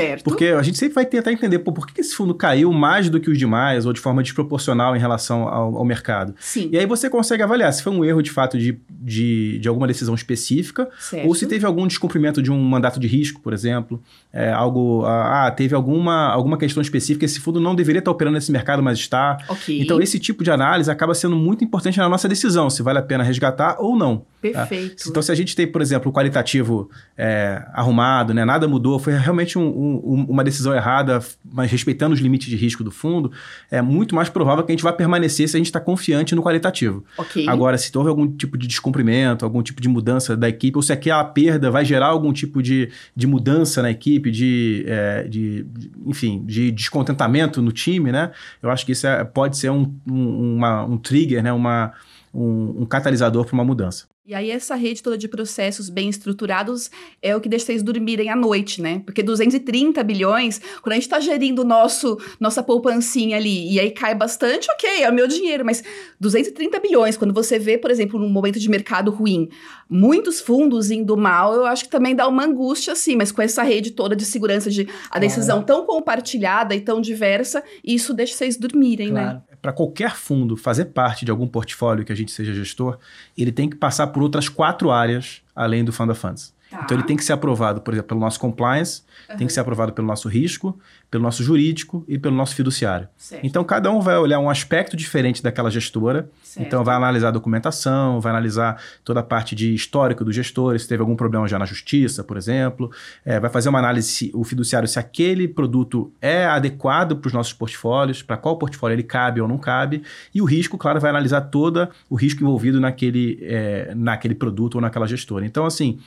[0.00, 0.24] Certo.
[0.24, 3.20] Porque a gente sempre vai tentar entender pô, por que esse fundo caiu mais do
[3.20, 6.34] que os demais ou de forma desproporcional em relação ao, ao mercado.
[6.38, 6.68] Sim.
[6.72, 9.86] E aí você consegue avaliar se foi um erro de fato de, de, de alguma
[9.86, 11.26] decisão específica Certo.
[11.26, 14.02] ou se teve algum descumprimento de um mandato de risco, por exemplo.
[14.32, 18.34] É, algo, ah, ah, teve alguma, alguma questão específica, esse fundo não deveria estar operando
[18.34, 19.38] nesse mercado, mas está.
[19.48, 19.80] Ok.
[19.80, 23.02] Então, esse tipo de análise acaba sendo muito importante na nossa decisão, se vale a
[23.02, 24.24] pena resgatar ou não.
[24.40, 25.08] Perfeito.
[25.08, 29.14] Então, se a gente tem, por exemplo, o qualitativo é, arrumado, né, nada mudou, foi
[29.14, 31.20] realmente um, um, uma decisão errada,
[31.52, 33.30] mas respeitando os limites de risco do fundo,
[33.70, 36.42] é muito mais provável que a gente vai permanecer se a gente está confiante no
[36.42, 37.04] qualitativo.
[37.16, 37.48] Ok.
[37.48, 40.92] Agora, se houve algum tipo de descumprimento, algum tipo de mudança da equipe, ou se
[40.92, 45.90] aquela perda vai gerar algum tipo de, de mudança na equipe, de, é, de, de
[46.06, 48.30] enfim, de descontentamento no time, né?
[48.62, 51.52] Eu acho que isso é, pode ser um, um, uma, um trigger, né?
[51.52, 51.92] Uma,
[52.32, 54.06] um, um catalisador para uma mudança.
[54.28, 56.90] E aí essa rede toda de processos bem estruturados
[57.22, 59.00] é o que deixa vocês dormirem à noite, né?
[59.06, 64.14] Porque 230 bilhões, quando a gente está gerindo nosso nossa poupancinha ali e aí cai
[64.14, 65.82] bastante, ok, é o meu dinheiro, mas
[66.20, 69.48] 230 bilhões, quando você vê, por exemplo, num momento de mercado ruim,
[69.88, 73.62] muitos fundos indo mal, eu acho que também dá uma angústia, assim, mas com essa
[73.62, 75.66] rede toda de segurança de a decisão claro.
[75.66, 79.22] tão compartilhada e tão diversa, isso deixa vocês dormirem, né?
[79.22, 79.36] claro.
[79.38, 79.47] né?
[79.60, 82.98] Para qualquer fundo fazer parte de algum portfólio que a gente seja gestor,
[83.36, 86.54] ele tem que passar por outras quatro áreas além do Fund of Funds.
[86.70, 86.82] Tá.
[86.84, 89.36] Então ele tem que ser aprovado, por exemplo, pelo nosso compliance, uhum.
[89.36, 90.78] tem que ser aprovado pelo nosso risco,
[91.10, 93.08] pelo nosso jurídico e pelo nosso fiduciário.
[93.16, 93.44] Certo.
[93.44, 96.30] Então cada um vai olhar um aspecto diferente daquela gestora.
[96.42, 96.66] Certo.
[96.66, 100.86] Então vai analisar a documentação, vai analisar toda a parte de histórico do gestor, se
[100.86, 102.90] teve algum problema já na justiça, por exemplo.
[103.24, 107.32] É, vai fazer uma análise, se, o fiduciário, se aquele produto é adequado para os
[107.32, 110.02] nossos portfólios, para qual portfólio ele cabe ou não cabe.
[110.34, 114.80] E o risco, claro, vai analisar todo o risco envolvido naquele, é, naquele produto ou
[114.82, 115.46] naquela gestora.
[115.46, 115.98] Então, assim,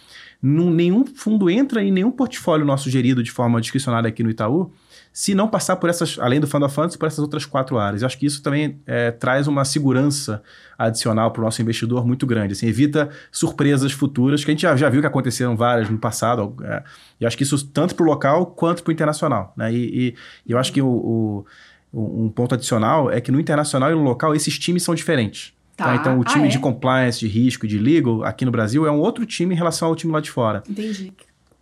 [0.42, 4.72] nenhum fundo entra em nenhum portfólio nosso gerido de forma discricionária aqui no Itaú
[5.14, 8.02] se não passar por essas, além do Fund of Funds, por essas outras quatro áreas.
[8.02, 10.42] Eu acho que isso também é, traz uma segurança
[10.78, 12.54] adicional para o nosso investidor muito grande.
[12.54, 16.56] Assim, evita surpresas futuras, que a gente já, já viu que aconteceram várias no passado.
[16.64, 16.84] É,
[17.20, 19.54] e acho que isso tanto para o local quanto para o internacional.
[19.58, 19.74] Né?
[19.74, 21.46] E, e, eu acho que o,
[21.92, 25.54] o, um ponto adicional é que no internacional e no local esses times são diferentes.
[25.76, 25.86] Tá.
[25.86, 25.96] Tá?
[25.96, 26.50] Então, o time ah, é?
[26.50, 29.58] de compliance, de risco e de legal aqui no Brasil é um outro time em
[29.58, 30.64] relação ao time lá de fora.
[30.70, 31.14] Entendi.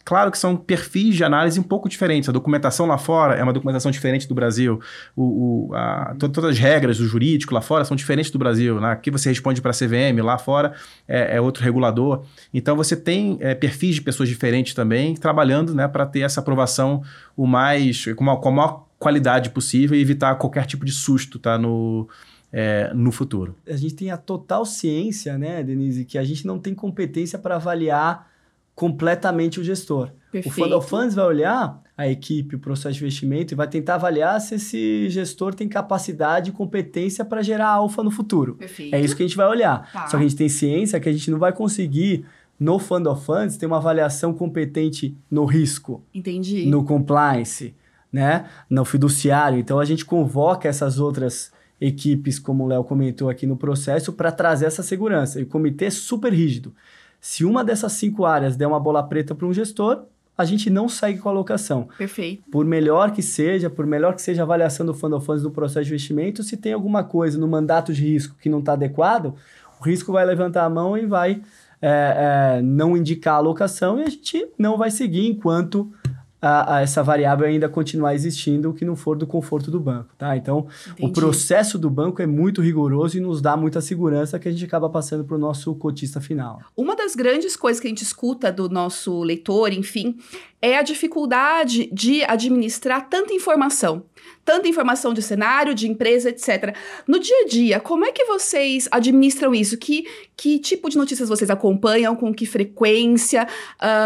[0.10, 2.28] Claro que são perfis de análise um pouco diferentes.
[2.28, 4.80] A documentação lá fora é uma documentação diferente do Brasil.
[5.16, 8.82] O, o a, todas as regras do jurídico lá fora são diferentes do Brasil.
[8.82, 8.92] Né?
[8.92, 10.74] Aqui você responde para a CVM, lá fora
[11.08, 12.24] é, é, outro regulador.
[12.52, 17.04] Então você tem é, perfis de pessoas diferentes também trabalhando né, para ter essa aprovação
[17.38, 21.38] o mais com, uma, com a maior qualidade possível e evitar qualquer tipo de susto
[21.38, 22.10] tá, no,
[22.52, 23.56] é, no futuro.
[23.68, 27.56] A gente tem a total ciência, né, Denise, que a gente não tem competência para
[27.56, 28.30] avaliar
[28.76, 30.12] completamente o gestor.
[30.32, 30.50] Perfeito.
[30.50, 33.96] O Fund of Funds vai olhar a equipe, o processo de investimento e vai tentar
[33.96, 38.56] avaliar se esse gestor tem capacidade e competência para gerar alfa no futuro.
[38.56, 38.96] Perfeito.
[38.96, 39.92] É isso que a gente vai olhar.
[39.92, 40.08] Tá.
[40.08, 42.26] Só que a gente tem ciência que a gente não vai conseguir
[42.58, 46.02] no Fund of Funds ter uma avaliação competente no risco.
[46.14, 46.66] Entendi.
[46.66, 47.76] No compliance,
[48.12, 48.46] né?
[48.70, 49.60] No fiduciário.
[49.60, 54.32] Então a gente convoca essas outras equipes, como o Léo comentou aqui no processo, para
[54.32, 55.40] trazer essa segurança.
[55.40, 56.74] E o comitê é super rígido.
[57.22, 60.04] Se uma dessas cinco áreas der uma bola preta para um gestor,
[60.38, 61.90] a gente não segue com a alocação.
[61.98, 62.44] Perfeito.
[62.50, 65.52] Por melhor que seja, por melhor que seja a avaliação do fundo of funds do
[65.52, 69.36] processo de investimento, se tem alguma coisa no mandato de risco que não está adequado,
[69.82, 71.42] o risco vai levantar a mão e vai
[71.82, 75.92] é, é, não indicar a alocação e a gente não vai seguir enquanto
[76.42, 80.10] a, a, essa variável ainda continuar existindo, o que não for do conforto do banco,
[80.18, 80.38] tá?
[80.38, 81.10] Então, Entendi.
[81.10, 84.66] o processo do banco é muito rigoroso e nos dá muita segurança que a gente
[84.66, 86.62] acaba passando para o nosso cotista final.
[86.76, 90.18] Uma das grandes coisas que a gente escuta do nosso leitor, enfim,
[90.62, 94.04] é a dificuldade de administrar tanta informação
[94.50, 96.76] tanta informação de cenário, de empresa, etc.
[97.08, 99.78] No dia a dia, como é que vocês administram isso?
[99.78, 100.06] Que,
[100.36, 102.16] que tipo de notícias vocês acompanham?
[102.16, 103.48] Com que frequência?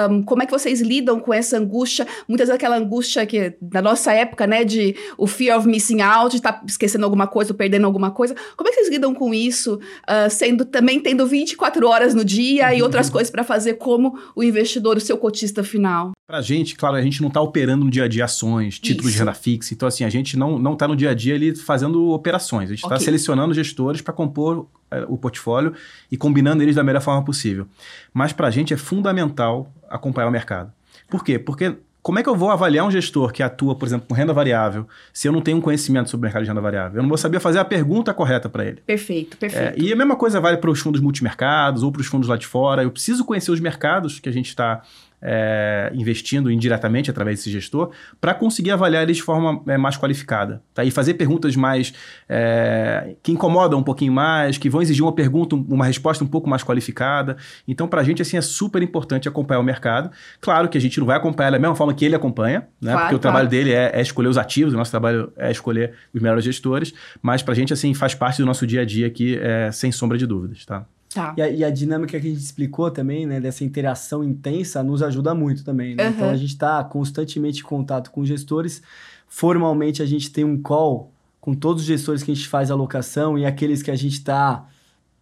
[0.09, 2.05] Um, como é que vocês lidam com essa angústia?
[2.27, 6.31] Muitas vezes aquela angústia que, na nossa época, né, de o fear of missing out,
[6.31, 8.35] de estar tá esquecendo alguma coisa ou perdendo alguma coisa.
[8.57, 9.75] Como é que vocês lidam com isso?
[9.75, 12.73] Uh, sendo também tendo 24 horas no dia uhum.
[12.73, 16.11] e outras coisas para fazer como o investidor, o seu cotista final?
[16.25, 19.13] Pra gente, claro, a gente não está operando no dia a dia ações, títulos isso.
[19.13, 19.73] de renda fixa.
[19.73, 22.69] Então, assim, a gente não, não tá no dia a dia ali fazendo operações.
[22.69, 23.05] A gente está okay.
[23.05, 25.73] selecionando gestores para compor é, o portfólio
[26.11, 27.67] e combinando eles da melhor forma possível.
[28.13, 30.71] Mas para a gente é fundamental acompanhar o mercado.
[31.09, 31.37] Por quê?
[31.37, 34.33] Porque como é que eu vou avaliar um gestor que atua, por exemplo, com renda
[34.33, 36.97] variável, se eu não tenho um conhecimento sobre o mercado de renda variável?
[36.97, 38.81] Eu não vou saber fazer a pergunta correta para ele.
[38.85, 39.79] Perfeito, perfeito.
[39.79, 42.35] É, e a mesma coisa vale para os fundos multimercados ou para os fundos lá
[42.35, 42.83] de fora.
[42.83, 44.81] Eu preciso conhecer os mercados que a gente está
[45.23, 50.61] é, investindo indiretamente através desse gestor, para conseguir avaliar eles de forma é, mais qualificada.
[50.73, 50.83] Tá?
[50.83, 51.93] E fazer perguntas mais
[52.27, 56.49] é, que incomodam um pouquinho mais, que vão exigir uma pergunta, uma resposta um pouco
[56.49, 57.37] mais qualificada.
[57.65, 60.11] Então, para a gente, assim, é super importante acompanhar o mercado.
[60.41, 62.91] Claro que a gente não vai acompanhar da mesma forma que ele acompanha, né?
[62.91, 65.93] Claro, porque o trabalho dele é, é, escolher os ativos, o nosso trabalho é escolher
[66.13, 69.07] os melhores gestores, mas para a gente, assim, faz parte do nosso dia a dia
[69.07, 70.85] aqui, é, sem sombra de dúvidas, tá?
[71.13, 71.33] Tá.
[71.37, 75.03] E a, e a dinâmica que a gente explicou também, né, dessa interação intensa, nos
[75.03, 75.95] ajuda muito também.
[75.95, 76.07] Né?
[76.07, 76.09] Uhum.
[76.11, 78.81] Então a gente está constantemente em contato com gestores.
[79.27, 83.37] Formalmente a gente tem um call com todos os gestores que a gente faz alocação
[83.37, 84.65] e aqueles que a gente está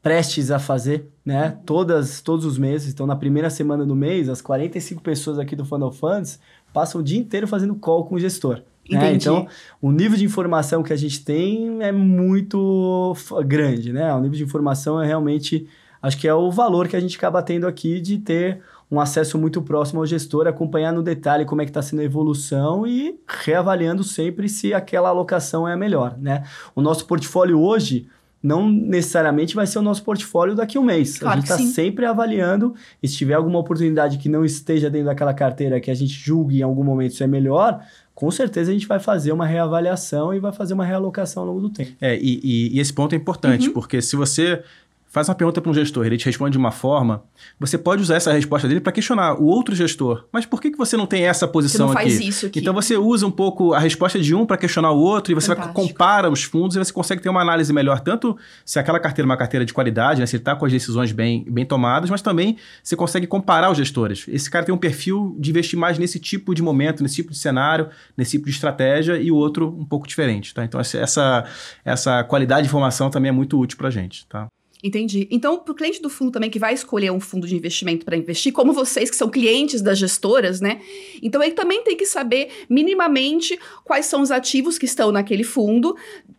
[0.02, 1.58] prestes a fazer, né?
[1.66, 2.92] Todas, todos os meses.
[2.92, 6.40] Então, na primeira semana do mês, as 45 pessoas aqui do Funnel Funds
[6.74, 8.62] passam o dia inteiro fazendo call com o gestor.
[8.90, 9.14] Né?
[9.14, 9.48] Então,
[9.82, 14.14] o nível de informação que a gente tem é muito grande, né?
[14.14, 15.68] O nível de informação é realmente,
[16.02, 18.60] acho que é o valor que a gente acaba tendo aqui de ter
[18.90, 22.04] um acesso muito próximo ao gestor, acompanhar no detalhe como é que está sendo a
[22.04, 26.44] evolução e reavaliando sempre se aquela alocação é a melhor, né?
[26.76, 28.08] O nosso portfólio hoje
[28.44, 31.20] não necessariamente vai ser o nosso portfólio daqui a um mês.
[31.20, 35.06] Claro a gente está sempre avaliando e se tiver alguma oportunidade que não esteja dentro
[35.08, 37.80] daquela carteira que a gente julgue em algum momento isso é melhor,
[38.16, 41.62] com certeza a gente vai fazer uma reavaliação e vai fazer uma realocação ao longo
[41.62, 41.92] do tempo.
[42.02, 43.74] É, e, e- e esse ponto é importante, Uhum.
[43.74, 44.64] porque se você
[45.12, 47.24] faz uma pergunta para um gestor, ele te responde de uma forma,
[47.60, 50.26] você pode usar essa resposta dele para questionar o outro gestor.
[50.32, 52.28] Mas por que, que você não tem essa Você posição não faz aqui?
[52.30, 52.60] isso aqui.
[52.60, 55.54] Então você usa um pouco a resposta de um para questionar o outro e você
[55.54, 59.26] vai, compara os fundos e você consegue ter uma análise melhor, tanto se aquela carteira
[59.26, 62.10] é uma carteira de qualidade, né, se ele está com as decisões bem, bem tomadas,
[62.10, 64.26] mas também você consegue comparar os gestores.
[64.30, 67.38] Esse cara tem um perfil de investir mais nesse tipo de momento, nesse tipo de
[67.38, 70.54] cenário, nesse tipo de estratégia e o outro um pouco diferente.
[70.54, 70.63] Tá?
[70.63, 71.45] Então essa- essa,
[71.84, 74.26] essa qualidade de informação também é muito útil para a gente.
[74.28, 74.47] Tá?
[74.84, 75.28] Entendi.
[75.30, 78.17] Então, para o cliente do fundo também que vai escolher um fundo de investimento para
[78.17, 80.82] investir, como vocês que são clientes das gestoras, né?
[81.22, 85.96] Então, ele também tem que saber minimamente quais são os ativos que estão naquele fundo.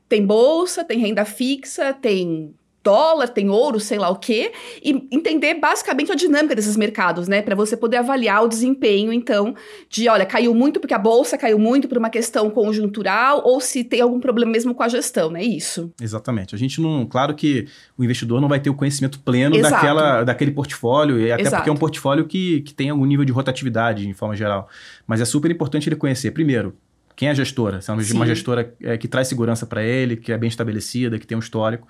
[0.08, 5.54] Tem bolsa, tem renda fixa, tem dólar, tem ouro, sei lá o quê, e entender
[5.54, 7.42] basicamente a dinâmica desses mercados, né?
[7.42, 9.54] Para você poder avaliar o desempenho, então,
[9.88, 13.84] de olha, caiu muito porque a bolsa caiu muito por uma questão conjuntural, ou se
[13.84, 15.42] tem algum problema mesmo com a gestão, né?
[15.42, 15.92] Isso.
[16.00, 16.54] Exatamente.
[16.54, 17.06] A gente não.
[17.06, 17.66] Claro que
[17.96, 19.74] o investidor não vai ter o conhecimento pleno Exato.
[19.74, 21.56] daquela, daquele portfólio, e até Exato.
[21.56, 24.68] porque é um portfólio que, que tem algum nível de rotatividade, de forma geral.
[25.06, 26.74] Mas é super importante ele conhecer, primeiro,
[27.14, 27.80] quem é a gestora.
[27.80, 28.26] Se é uma, Sim.
[28.26, 31.86] gestora é, que traz segurança para ele, que é bem estabelecida, que tem um histórico.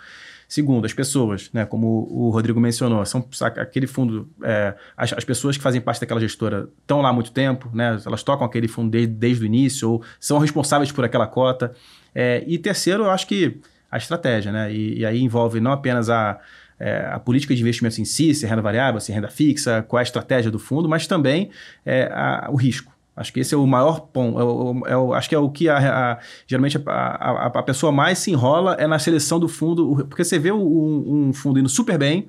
[0.52, 1.64] Segundo, as pessoas, né?
[1.64, 4.28] Como o Rodrigo mencionou, são aquele fundo.
[4.42, 7.98] é, as, as pessoas que fazem parte daquela gestora estão lá há muito tempo, né?
[8.04, 11.72] Elas tocam aquele fundo desde, desde o início, ou são responsáveis por aquela cota.
[12.14, 14.70] É, e terceiro, eu acho que a estratégia, né?
[14.70, 16.38] E, e aí envolve não apenas a,
[16.78, 19.80] é, a política de investimentos em si, se é renda variável, se é renda fixa,
[19.88, 21.48] qual é a estratégia do fundo, mas também
[21.86, 22.91] é, a- o risco.
[23.14, 24.38] Acho que esse é o maior ponto.
[24.86, 27.92] É é o- acho que é o que a- a- geralmente a, a- a pessoa
[27.92, 31.68] mais se enrola é na seleção do fundo, porque você vê um, um fundo indo
[31.68, 32.26] super bem,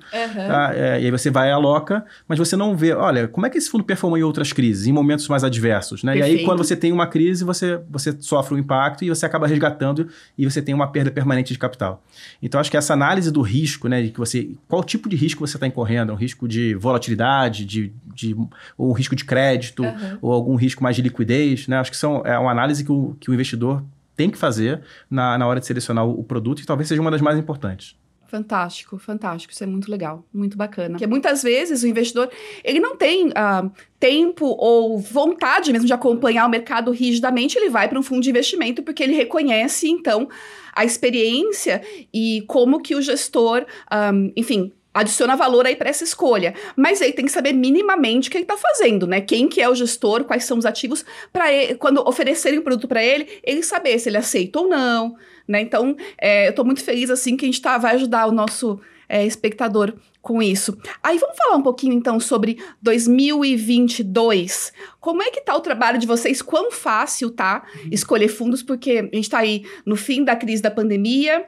[0.47, 0.71] tá?
[0.75, 3.57] É, e aí você vai e aloca, mas você não vê, olha, como é que
[3.57, 6.17] esse fundo performou em outras crises, em momentos mais adversos, né?
[6.17, 9.47] E aí quando você tem uma crise, você, você sofre um impacto e você acaba
[9.47, 12.03] resgatando e você tem uma perda permanente de capital.
[12.41, 15.47] Então acho que essa análise do risco, né, de que você, qual tipo de risco
[15.47, 18.35] você está incorrendo, é um risco de volatilidade, de, de
[18.77, 20.17] ou um risco de crédito, Aham.
[20.21, 21.77] ou algum risco mais de liquidez, né?
[21.77, 23.83] Acho que são, é uma análise que o, que o investidor
[24.15, 27.11] tem que fazer na, na hora de selecionar o, o produto e talvez seja uma
[27.11, 27.95] das mais importantes.
[28.33, 29.53] Fantástico, fantástico.
[29.53, 30.93] Isso é muito legal, muito bacana.
[30.93, 32.31] Porque muitas vezes o investidor
[32.63, 37.87] ele não tem ah, tempo ou vontade mesmo de acompanhar o mercado rigidamente, ele vai
[37.87, 40.27] para um fundo de investimento porque ele reconhece então
[40.75, 44.71] a experiência e como que o gestor, ah, enfim.
[44.93, 48.43] Adiciona valor aí para essa escolha, mas ele tem que saber minimamente o que ele
[48.43, 49.21] está fazendo, né?
[49.21, 51.45] Quem que é o gestor, quais são os ativos para
[51.79, 55.15] quando oferecerem o produto para ele, ele saber se ele aceita ou não,
[55.47, 55.61] né?
[55.61, 58.79] Então, é, eu estou muito feliz assim que a gente tá, vai ajudar o nosso
[59.09, 60.77] é, espectador com isso.
[61.03, 64.71] Aí vamos falar um pouquinho então sobre 2022.
[64.99, 66.41] Como é que tá o trabalho de vocês?
[66.41, 68.63] Quão fácil tá escolher fundos?
[68.63, 71.45] Porque a gente tá aí no fim da crise da pandemia.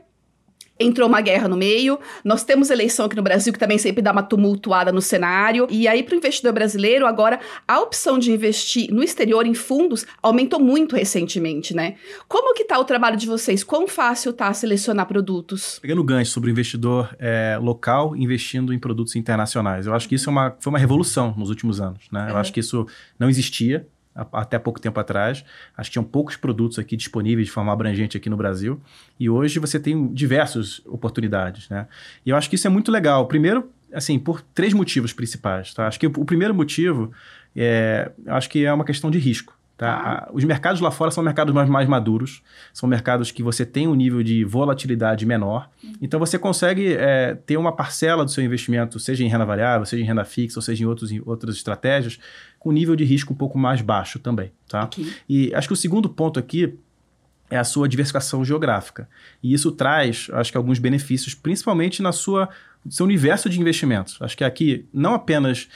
[0.79, 4.11] Entrou uma guerra no meio, nós temos eleição aqui no Brasil que também sempre dá
[4.11, 5.67] uma tumultuada no cenário.
[5.69, 10.05] E aí, para o investidor brasileiro, agora a opção de investir no exterior em fundos
[10.21, 11.95] aumentou muito recentemente, né?
[12.27, 13.63] Como que tá o trabalho de vocês?
[13.63, 15.79] Quão fácil tá selecionar produtos?
[15.81, 19.87] Pegando gancho sobre o investidor é, local investindo em produtos internacionais.
[19.87, 22.01] Eu acho que isso é uma, foi uma revolução nos últimos anos.
[22.11, 22.27] Né?
[22.29, 22.85] Eu acho que isso
[23.17, 23.87] não existia
[24.31, 25.43] até pouco tempo atrás.
[25.77, 28.79] Acho que tinham poucos produtos aqui disponíveis de forma abrangente aqui no Brasil.
[29.19, 31.67] E hoje você tem diversas oportunidades.
[31.69, 31.87] Né?
[32.25, 33.27] E eu acho que isso é muito legal.
[33.27, 35.73] Primeiro, assim, por três motivos principais.
[35.73, 35.87] Tá?
[35.87, 37.11] Acho que o, primeiro motivo
[37.55, 39.53] é, acho que é uma questão de risco.
[39.77, 39.89] Tá?
[39.93, 42.41] A- Os mercados lá fora são mercados mais, mais maduros,
[42.73, 45.69] são mercados que você tem um nível de volatilidade menor,
[46.01, 50.01] então você consegue é, ter uma parcela do seu investimento, seja em renda variável, seja
[50.01, 52.17] em renda fixa, ou seja em, outros, em outras estratégias,
[52.65, 54.51] com nível de risco um pouco mais baixo também.
[54.67, 54.81] Tá?
[54.81, 55.13] Aqui.
[55.29, 56.73] E acho que o segundo ponto aqui
[57.47, 59.07] é a sua diversificação geográfica.
[59.43, 62.49] E isso traz, acho que, alguns benefícios, principalmente na sua
[62.89, 64.17] seu universo de investimentos.
[64.19, 65.67] Acho que aqui, não apenas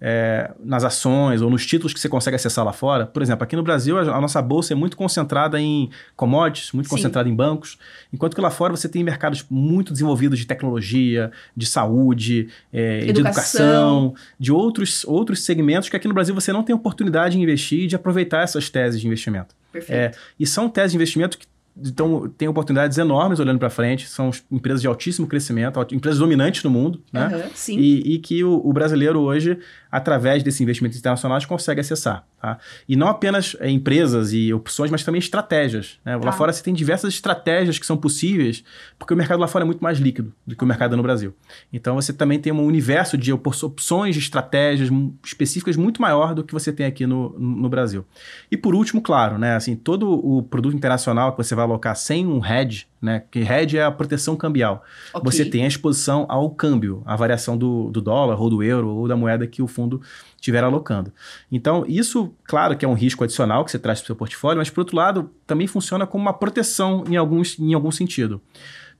[0.00, 3.06] é, nas ações ou nos títulos que você consegue acessar lá fora.
[3.06, 6.96] Por exemplo, aqui no Brasil, a, nossa bolsa é muito concentrada em commodities, muito Sim.
[6.96, 7.78] concentrada em bancos,
[8.12, 13.20] enquanto que lá fora você tem mercados muito desenvolvidos de tecnologia, de saúde, é, de
[13.20, 17.84] educação, de outros, outros segmentos que aqui no Brasil você não tem oportunidade de investir
[17.84, 19.54] e de aproveitar essas teses de investimento.
[19.72, 19.98] Perfeito.
[19.98, 21.46] É, e são teses de investimento que
[21.78, 26.70] então, tem oportunidades enormes olhando para frente, são empresas de altíssimo crescimento, empresas dominantes no
[26.70, 27.26] mundo, né?
[27.26, 27.78] Uhum, sim.
[27.78, 29.58] E, e que o, o, brasileiro hoje,
[29.96, 32.26] através desses investimentos internacionais, consegue acessar.
[32.40, 32.58] Tá?
[32.86, 35.98] E não apenas é, empresas e opções, mas também estratégias.
[36.04, 36.16] Né?
[36.16, 36.32] Lá tá.
[36.32, 38.62] fora você tem diversas estratégias que são possíveis,
[38.98, 41.34] porque o mercado lá fora é muito mais líquido do que o mercado no Brasil.
[41.72, 44.90] Então, você também tem um universo de opções de estratégias
[45.24, 48.04] específicas muito maior do que você tem aqui no, no Brasil.
[48.50, 49.56] E por último, claro, né?
[49.56, 53.22] assim, todo o produto internacional que você vai alocar sem um hedge, né?
[53.30, 54.84] Que hedge é a proteção cambial.
[55.12, 55.24] Okay.
[55.24, 59.08] Você tem a exposição ao câmbio, a variação do, do dólar ou do euro ou
[59.08, 60.00] da moeda que o fundo
[60.36, 61.12] estiver alocando.
[61.50, 64.58] Então, isso, claro que é um risco adicional que você traz para o seu portfólio,
[64.58, 68.40] mas por outro lado, também funciona como uma proteção em, alguns, em algum sentido.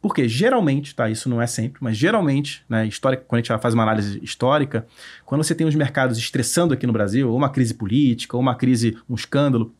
[0.01, 1.09] Porque geralmente, tá?
[1.11, 4.86] Isso não é sempre, mas geralmente, né, histórica, quando a gente faz uma análise histórica,
[5.24, 8.55] quando você tem os mercados estressando aqui no Brasil, ou uma crise política, ou uma
[8.55, 9.74] crise, um escândalo,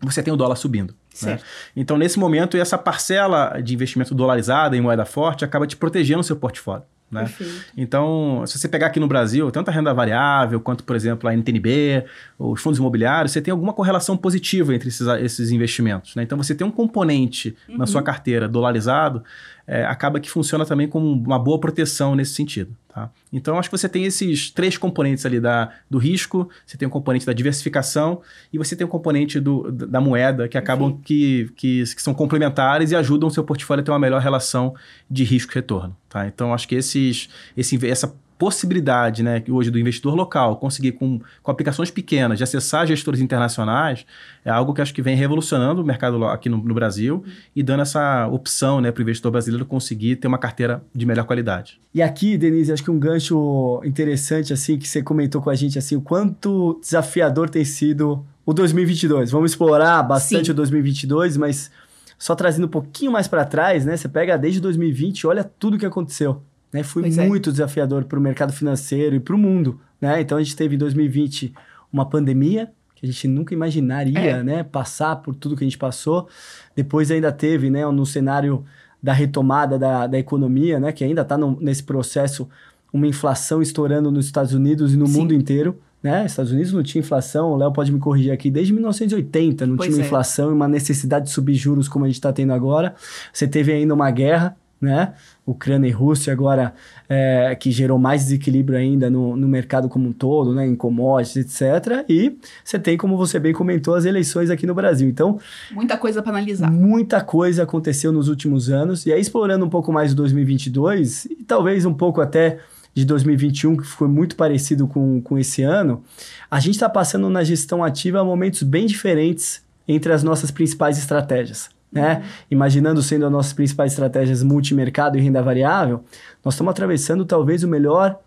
[0.00, 0.94] você tem o dólar subindo.
[1.22, 1.38] Né?
[1.76, 6.24] Então, nesse momento, essa parcela de investimento dolarizada em moeda forte acaba te protegendo o
[6.24, 6.84] seu portfólio.
[7.10, 7.30] Né?
[7.76, 11.32] Então, se você pegar aqui no Brasil, tanto a renda variável quanto, por exemplo, a
[11.32, 12.04] NTNB,
[12.38, 16.16] os fundos imobiliários, você tem alguma correlação positiva entre esses, esses investimentos.
[16.16, 16.24] Né?
[16.24, 17.78] Então, você tem um componente uhum.
[17.78, 19.22] na sua carteira dolarizado,
[19.66, 22.74] é, acaba que funciona também como uma boa proteção nesse sentido.
[22.94, 23.10] Tá?
[23.32, 26.90] Então, acho que você tem esses três componentes ali da, do risco, você tem um
[26.90, 28.22] componente da diversificação
[28.52, 32.92] e você tem um componente do, da moeda que acabam que, que, que, são complementares
[32.92, 34.76] e ajudam o seu portfólio a ter uma melhor relação
[35.10, 35.96] de risco-retorno.
[36.08, 36.28] Tá?
[36.28, 41.20] Então, acho que esses, esse, essa possibilidade, né, que hoje do investidor local conseguir com,
[41.42, 44.04] com aplicações pequenas de acessar gestores internacionais
[44.44, 47.24] é algo que acho que vem revolucionando o mercado aqui no, no Brasil
[47.54, 51.24] e dando essa opção, né, para o investidor brasileiro conseguir ter uma carteira de melhor
[51.24, 51.80] qualidade.
[51.94, 55.78] E aqui, Denise, acho que um gancho interessante assim que você comentou com a gente
[55.78, 59.30] assim, o quanto desafiador tem sido o 2022.
[59.30, 60.52] Vamos explorar bastante Sim.
[60.52, 61.70] o 2022, mas
[62.18, 63.96] só trazendo um pouquinho mais para trás, né?
[63.96, 66.42] Você pega desde 2020, olha tudo que aconteceu.
[66.74, 66.82] Né?
[66.82, 67.28] Foi pois é.
[67.28, 67.52] muito é.
[67.52, 69.80] desafiador para o mercado financeiro e para o mundo.
[70.00, 70.20] Né?
[70.20, 71.54] Então a gente teve em 2020
[71.92, 74.42] uma pandemia que a gente nunca imaginaria é.
[74.42, 74.64] né?
[74.64, 76.28] passar por tudo que a gente passou.
[76.74, 78.64] Depois ainda teve né, no cenário
[79.00, 80.90] da retomada da, da economia, né?
[80.90, 82.48] que ainda está nesse processo,
[82.92, 85.20] uma inflação estourando nos Estados Unidos e no Sim.
[85.20, 85.78] mundo inteiro.
[86.02, 86.26] Né?
[86.26, 89.88] Estados Unidos não tinha inflação, o Léo pode me corrigir aqui, desde 1980 não pois
[89.88, 90.06] tinha é.
[90.06, 92.96] inflação e uma necessidade de subir juros como a gente está tendo agora.
[93.32, 95.14] Você teve ainda uma guerra, né?
[95.46, 96.74] Ucrânia e Rússia agora,
[97.08, 100.66] é, que gerou mais desequilíbrio ainda no, no mercado como um todo, né?
[100.66, 102.04] Em commodities, etc.
[102.08, 105.08] E você tem, como você bem comentou, as eleições aqui no Brasil.
[105.08, 105.38] Então...
[105.70, 106.70] Muita coisa para analisar.
[106.70, 109.04] Muita coisa aconteceu nos últimos anos.
[109.04, 112.60] E aí, explorando um pouco mais o 2022, e talvez um pouco até
[112.94, 116.02] de 2021, que foi muito parecido com, com esse ano,
[116.50, 121.68] a gente está passando na gestão ativa momentos bem diferentes entre as nossas principais estratégias
[121.94, 122.24] né?
[122.50, 126.04] Imaginando sendo as nossas principais estratégias multimercado e renda variável,
[126.44, 128.18] nós estamos atravessando talvez o melhor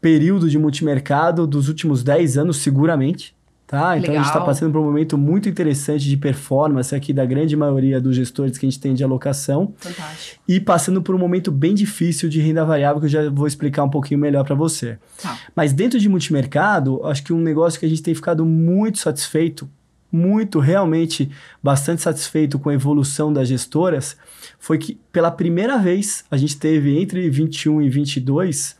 [0.00, 3.34] período de multimercado dos últimos 10 anos, seguramente.
[3.66, 3.96] Tá?
[3.96, 4.16] Então Legal.
[4.16, 7.98] a gente está passando por um momento muito interessante de performance aqui da grande maioria
[7.98, 9.72] dos gestores que a gente tem de alocação.
[9.78, 10.42] Fantástico.
[10.46, 13.82] E passando por um momento bem difícil de renda variável, que eu já vou explicar
[13.82, 14.98] um pouquinho melhor para você.
[15.20, 15.38] Tá.
[15.56, 19.68] Mas dentro de multimercado, acho que um negócio que a gente tem ficado muito satisfeito
[20.14, 21.28] muito, realmente
[21.60, 24.16] bastante satisfeito com a evolução das gestoras
[24.58, 28.76] foi que pela primeira vez a gente teve entre 21 e 22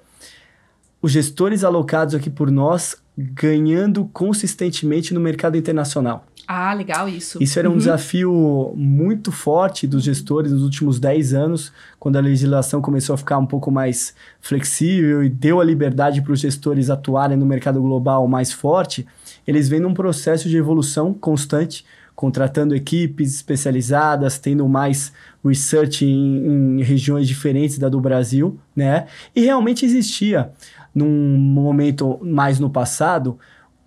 [1.03, 6.25] os gestores alocados aqui por nós ganhando consistentemente no mercado internacional.
[6.47, 7.43] Ah, legal isso.
[7.43, 7.79] Isso era um uhum.
[7.79, 13.39] desafio muito forte dos gestores nos últimos 10 anos, quando a legislação começou a ficar
[13.39, 18.29] um pouco mais flexível e deu a liberdade para os gestores atuarem no mercado global
[18.29, 19.07] mais forte
[19.47, 21.85] eles vêm num processo de evolução constante,
[22.15, 25.13] contratando equipes especializadas, tendo mais
[25.45, 29.07] research em, em regiões diferentes da do Brasil, né?
[29.35, 30.51] E realmente existia,
[30.95, 33.39] num momento mais no passado,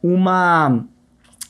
[0.04, 0.84] uma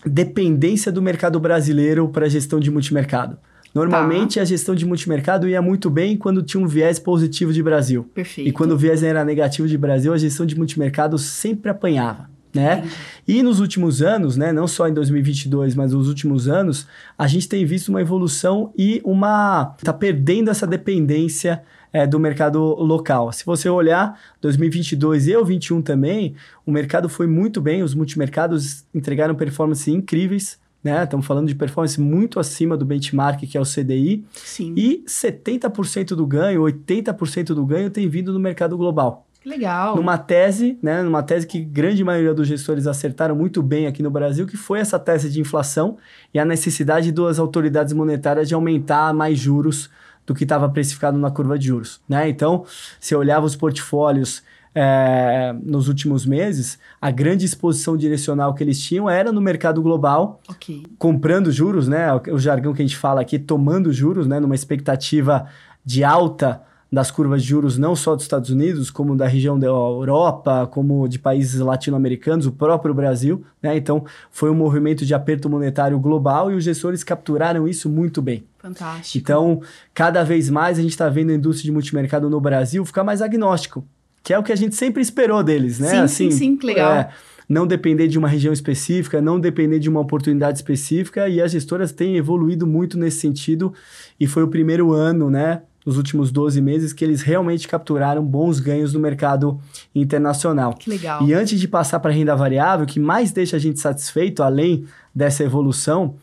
[0.05, 3.37] dependência do mercado brasileiro para a gestão de multimercado.
[3.73, 4.41] Normalmente tá.
[4.41, 8.03] a gestão de multimercado ia muito bem quando tinha um viés positivo de Brasil.
[8.13, 8.47] Perfeito.
[8.47, 12.87] E quando o viés era negativo de Brasil, a gestão de multimercado sempre apanhava né?
[13.27, 16.87] E nos últimos anos, né, não só em 2022, mas nos últimos anos,
[17.17, 22.59] a gente tem visto uma evolução e uma tá perdendo essa dependência é, do mercado
[22.75, 23.31] local.
[23.31, 26.35] Se você olhar 2022 e 2021 também,
[26.65, 30.59] o mercado foi muito bem, os multimercados entregaram performances incríveis.
[30.83, 31.03] Né?
[31.03, 34.23] Estamos falando de performance muito acima do benchmark, que é o CDI.
[34.31, 34.73] Sim.
[34.77, 39.26] E 70% do ganho, 80% do ganho tem vindo no mercado global.
[39.47, 39.95] Legal.
[39.95, 44.11] Numa tese, né, numa tese que grande maioria dos gestores acertaram muito bem aqui no
[44.11, 45.97] Brasil, que foi essa tese de inflação
[46.33, 49.89] e a necessidade das autoridades monetárias de aumentar mais juros
[50.25, 52.01] do que estava precificado na curva de juros.
[52.09, 52.27] Né?
[52.27, 52.65] Então,
[52.99, 54.43] se olhava os portfólios
[54.75, 60.41] é, nos últimos meses, a grande exposição direcional que eles tinham era no mercado global,
[60.49, 60.83] Ok.
[60.99, 62.13] comprando juros, né?
[62.13, 64.39] O, o jargão que a gente fala aqui, tomando juros, né?
[64.39, 65.47] Numa expectativa
[65.83, 66.61] de alta
[66.91, 71.07] das curvas de juros, não só dos Estados Unidos, como da região da Europa, como
[71.07, 73.75] de países latino-americanos, o próprio Brasil, né?
[73.75, 78.45] Então, foi um movimento de aperto monetário global e os gestores capturaram isso muito bem.
[78.57, 79.17] Fantástico.
[79.17, 79.61] Então,
[79.93, 83.21] cada vez mais a gente está vendo a indústria de multimercado no Brasil ficar mais
[83.21, 83.85] agnóstico,
[84.23, 86.07] que é o que a gente sempre esperou deles, né?
[86.07, 86.93] Sim, sim, sim, que legal.
[86.93, 87.09] é,
[87.49, 91.91] não depender de uma região específica, não depender de uma oportunidade específica, e as gestoras
[91.91, 93.73] têm evoluído muito nesse sentido,
[94.19, 95.61] e foi o primeiro ano, né?
[95.87, 99.57] Nos últimos 12 meses, que eles realmente capturaram bons ganhos no mercado
[99.95, 100.73] internacional.
[100.73, 101.25] Que legal.
[101.25, 104.43] E antes de passar para a renda variável, o que mais deixa a gente satisfeito,
[104.43, 104.85] além
[105.15, 106.15] dessa evolução,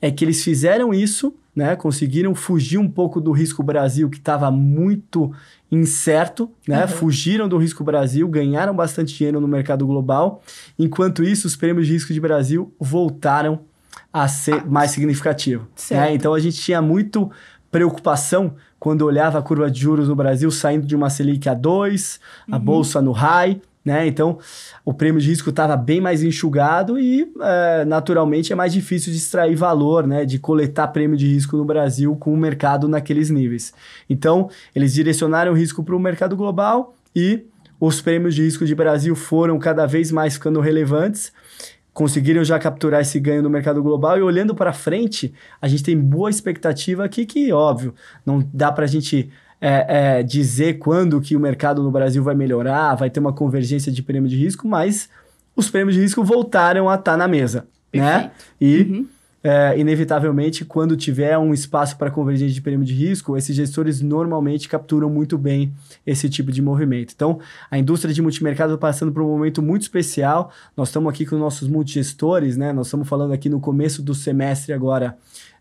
[0.00, 1.76] é que eles fizeram isso, né?
[1.76, 5.32] Conseguiram fugir um pouco do risco Brasil, que estava muito
[5.70, 6.82] incerto, né?
[6.82, 6.88] Uhum.
[6.88, 10.42] Fugiram do risco Brasil, ganharam bastante dinheiro no mercado global.
[10.76, 13.60] Enquanto isso, os prêmios de risco de Brasil voltaram
[14.12, 15.66] a ser mais significativo.
[15.90, 16.14] Né?
[16.14, 17.30] Então a gente tinha muito
[17.72, 22.20] preocupação quando olhava a curva de juros no Brasil saindo de uma Selic a 2,
[22.50, 24.06] a bolsa no high, né?
[24.06, 24.38] Então
[24.84, 29.18] o prêmio de risco estava bem mais enxugado e é, naturalmente é mais difícil de
[29.18, 30.26] extrair valor, né?
[30.26, 33.72] De coletar prêmio de risco no Brasil com o mercado naqueles níveis.
[34.08, 37.46] Então eles direcionaram o risco para o mercado global e
[37.80, 41.32] os prêmios de risco de Brasil foram cada vez mais ficando relevantes
[41.92, 45.98] conseguiram já capturar esse ganho no mercado global e olhando para frente, a gente tem
[45.98, 49.30] boa expectativa aqui que, óbvio, não dá para a gente
[49.60, 53.92] é, é, dizer quando que o mercado no Brasil vai melhorar, vai ter uma convergência
[53.92, 55.08] de prêmio de risco, mas
[55.54, 58.30] os prêmios de risco voltaram a estar na mesa, né?
[58.60, 59.06] E Uhum.
[59.44, 64.68] É, inevitavelmente, quando tiver um espaço para convergência de prêmio de risco, esses gestores normalmente
[64.68, 65.72] capturam muito bem
[66.06, 67.12] esse tipo de movimento.
[67.14, 67.40] Então,
[67.70, 70.52] a indústria de multimercado está passando por um momento muito especial.
[70.76, 72.72] Nós estamos aqui com nossos multigestores, né?
[72.72, 75.16] Nós estamos falando aqui no começo do semestre agora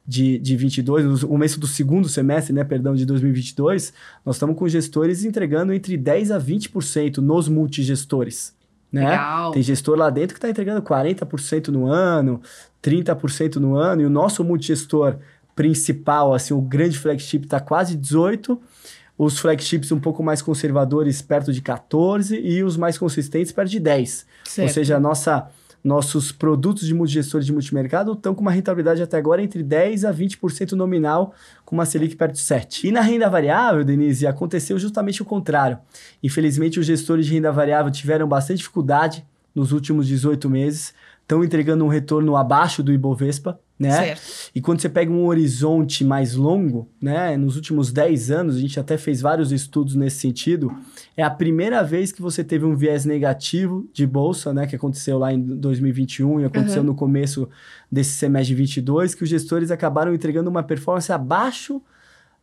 [0.05, 3.93] de, de 22, no começo do segundo semestre, né, perdão, de 2022,
[4.25, 8.53] nós estamos com gestores entregando entre 10 a 20% nos multigestores.
[8.91, 9.09] Né?
[9.09, 9.51] Legal.
[9.51, 12.41] Tem gestor lá dentro que está entregando 40% no ano,
[12.83, 15.17] 30% no ano, e o nosso multigestor
[15.55, 18.57] principal, assim, o grande flagship está quase 18%,
[19.17, 23.79] os flagships um pouco mais conservadores perto de 14% e os mais consistentes perto de
[23.79, 24.25] 10%.
[24.43, 24.67] Certo.
[24.67, 25.47] Ou seja, a nossa,
[25.83, 30.13] nossos produtos de multigestores de multimercado estão com uma rentabilidade até agora entre 10% a
[30.13, 31.33] 20% nominal,
[31.65, 32.83] com uma Selic perto de 7%.
[32.83, 35.79] E na renda variável, Denise, aconteceu justamente o contrário.
[36.21, 41.83] Infelizmente, os gestores de renda variável tiveram bastante dificuldade nos últimos 18 meses, estão entregando
[41.83, 43.91] um retorno abaixo do Ibovespa, né?
[44.15, 44.51] Certo.
[44.53, 48.79] E quando você pega um horizonte mais longo, né, nos últimos 10 anos, a gente
[48.79, 50.71] até fez vários estudos nesse sentido,
[51.17, 55.17] é a primeira vez que você teve um viés negativo de bolsa, né, que aconteceu
[55.17, 56.87] lá em 2021 e aconteceu Uhum.
[56.87, 57.49] no começo
[57.91, 61.81] desse semestre de 22, que os gestores acabaram entregando uma performance abaixo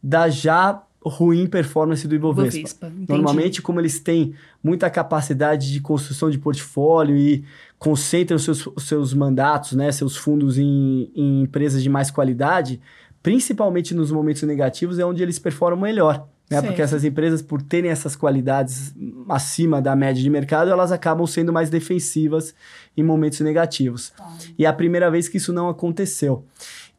[0.03, 2.59] da já ruim performance do Ibovespa.
[2.59, 2.93] Bovespa.
[3.09, 7.45] Normalmente, como eles têm muita capacidade de construção de portfólio e
[7.79, 12.81] concentram seus, seus mandatos, né, seus fundos em, em empresas de mais qualidade,
[13.23, 16.29] principalmente nos momentos negativos, é onde eles performam melhor.
[16.51, 16.63] Né?
[16.63, 18.95] Porque essas empresas, por terem essas qualidades
[19.29, 22.55] acima da média de mercado, elas acabam sendo mais defensivas
[22.97, 24.13] em momentos negativos.
[24.59, 26.45] E é a primeira vez que isso não aconteceu.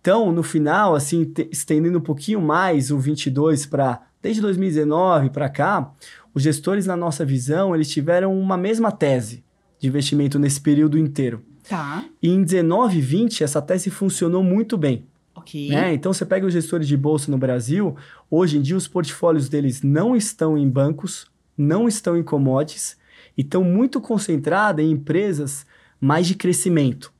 [0.01, 5.49] Então, no final, assim, te- estendendo um pouquinho mais o 22 para desde 2019 para
[5.49, 5.91] cá,
[6.33, 9.43] os gestores na nossa visão, eles tiveram uma mesma tese
[9.79, 11.41] de investimento nesse período inteiro.
[11.67, 12.03] Tá.
[12.21, 15.05] E em 19 e 20, essa tese funcionou muito bem.
[15.35, 15.69] Ok.
[15.69, 15.93] Né?
[15.93, 17.95] Então, você pega os gestores de bolsa no Brasil,
[18.29, 21.27] hoje em dia os portfólios deles não estão em bancos,
[21.57, 22.97] não estão em commodities,
[23.37, 25.65] e estão muito concentrados em empresas
[25.99, 27.13] mais de crescimento.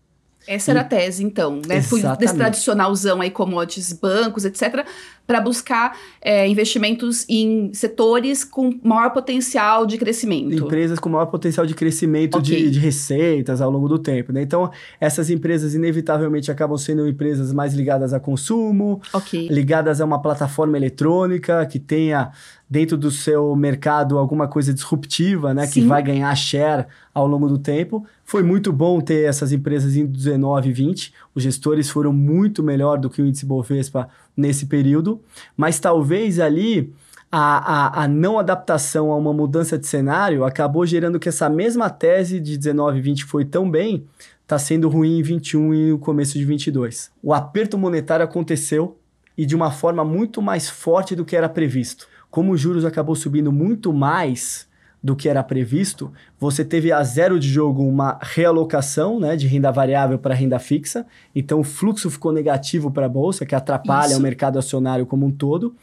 [0.50, 1.80] Essa era a tese, então, né?
[1.80, 4.84] Fui desse tradicionalzão aí, commodities, bancos, etc.,
[5.28, 10.56] para buscar é, investimentos em setores com maior potencial de crescimento.
[10.56, 12.64] Empresas com maior potencial de crescimento Ok.
[12.64, 14.41] de, de receitas ao longo do tempo, né?
[14.41, 19.50] Então, essas empresas inevitavelmente acabam sendo empresas mais ligadas a consumo, Ok.
[19.52, 22.32] ligadas a uma plataforma eletrônica que tenha
[22.68, 25.88] dentro do seu mercado alguma coisa disruptiva, né, que Sim.
[25.88, 28.06] vai ganhar share ao longo do tempo.
[28.30, 31.14] Foi muito bom ter essas empresas em 19 e 20.
[31.34, 34.08] Os gestores foram muito melhor do que o índice Bovespa
[34.38, 35.20] nesse período,
[35.58, 36.94] mas talvez ali
[37.32, 41.90] a, a, a não adaptação a uma mudança de cenário acabou gerando que essa mesma
[41.90, 44.06] tese de 19 e 20 foi tão bem,
[44.44, 47.10] está sendo ruim em 21 e no começo de 22.
[47.24, 48.96] O aperto monetário aconteceu
[49.36, 52.08] e de uma forma muito mais forte do que era previsto.
[52.30, 54.68] Como os juros acabou subindo muito mais
[55.02, 59.72] do que era previsto, você teve a zero de jogo uma realocação né, de renda
[59.72, 64.20] variável para renda fixa, então o fluxo ficou negativo para a bolsa, que atrapalha Isso.
[64.20, 65.74] o mercado acionário como um todo.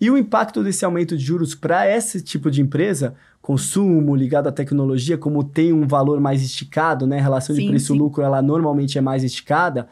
[0.00, 4.52] E o impacto desse aumento de juros para esse tipo de empresa, consumo ligado à
[4.52, 8.98] tecnologia, como tem um valor mais esticado, né, a relação de Sim, preço-lucro ela normalmente
[8.98, 9.86] é mais esticada,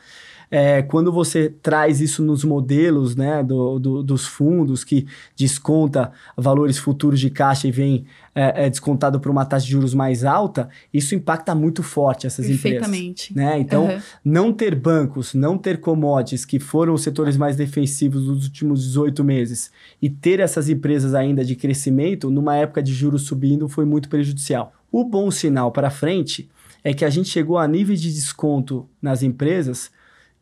[0.55, 6.77] é, quando você traz isso nos modelos né, do, do- dos fundos que desconta valores
[6.77, 10.69] futuros de caixa e vem é, é, descontado por uma taxa de juros mais alta,
[10.93, 12.63] isso impacta muito forte essas empresas.
[12.81, 13.35] Perfeitamente.
[13.35, 13.59] Né?
[13.61, 14.03] Então, Aham.
[14.23, 19.25] não ter bancos, não ter commodities, que foram os setores mais defensivos dos últimos 18
[19.25, 19.71] meses,
[20.03, 24.75] e ter essas empresas ainda de crescimento, numa época de juros subindo, foi muito prejudicial.
[24.91, 26.51] O bom sinal para frente
[26.85, 29.91] é que a gente chegou a níveis de desconto nas empresas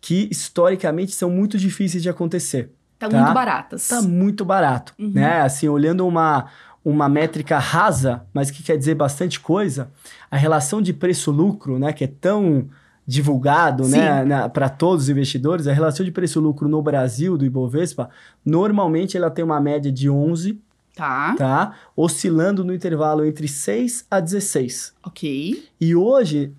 [0.01, 2.70] que historicamente são muito difíceis de acontecer.
[2.98, 3.18] Tá, Tá.
[3.18, 3.88] muito baratas.
[3.88, 5.11] Tá muito barato, Uhum.
[5.14, 5.40] né?
[5.40, 6.46] Assim, olhando uma,
[6.84, 9.90] uma métrica rasa, mas que quer dizer bastante coisa,
[10.30, 12.68] a relação de preço-lucro, né, que é tão
[13.07, 13.98] divulgado, Sim.
[13.98, 18.09] né, para todos os investidores, a relação de preço-lucro no Brasil do Ibovespa,
[18.44, 20.61] normalmente ela tem uma média de 11,
[20.94, 21.34] Tá.
[21.36, 21.74] tá?
[21.96, 24.92] Oscilando no intervalo entre 6 a 16.
[25.03, 25.64] Ok.
[25.80, 26.53] E hoje,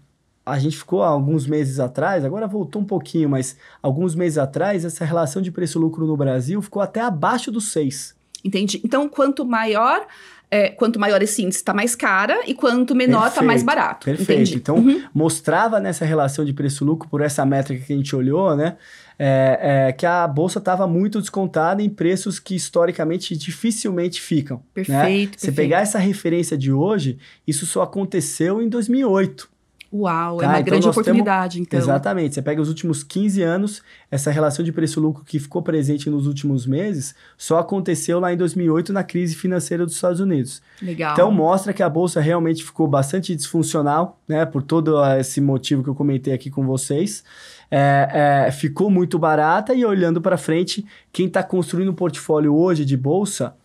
[0.45, 4.83] a gente ficou há alguns meses atrás, agora voltou um pouquinho, mas alguns meses atrás,
[4.85, 8.15] essa relação de preço-lucro no Brasil ficou até abaixo dos 6.
[8.43, 8.81] Entendi.
[8.83, 10.05] Então, quanto maior,
[10.49, 14.05] é, quanto maior esse índice, tá mais cara, e quanto menor, tá Perfeito, mais barato.
[14.05, 14.31] Perfeito.
[14.31, 14.55] Entendi.
[14.55, 15.03] Então, Uhum.
[15.13, 18.77] mostrava nessa relação de preço-lucro, por essa métrica que a gente olhou, né?
[19.23, 24.57] é, é, que a bolsa estava muito descontada em preços que historicamente dificilmente ficam.
[24.57, 24.63] né?
[24.73, 25.55] Perfeito, Você perfeito.
[25.55, 29.47] pegar essa referência de hoje, isso só aconteceu em 2008.
[29.93, 31.77] Uau, Tá, é uma então grande oportunidade, então.
[31.77, 32.35] Exatamente.
[32.35, 36.65] Você pega os últimos 15 anos, essa relação de preço-lucro que ficou presente nos últimos
[36.65, 40.61] meses, só aconteceu lá em 2008 na crise financeira dos Estados Unidos.
[40.81, 41.11] Legal.
[41.11, 44.45] Então mostra que a bolsa realmente ficou bastante disfuncional, né?
[44.45, 47.23] Por todo esse motivo que eu comentei aqui com vocês.
[47.69, 52.85] É, é, ficou muito barata e olhando para frente, quem está construindo um portfólio hoje
[52.85, 53.55] de bolsa,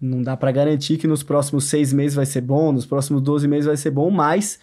[0.00, 3.46] não dá para garantir que nos próximos seis meses vai ser bom, nos próximos 12
[3.46, 4.58] meses vai ser bom, mas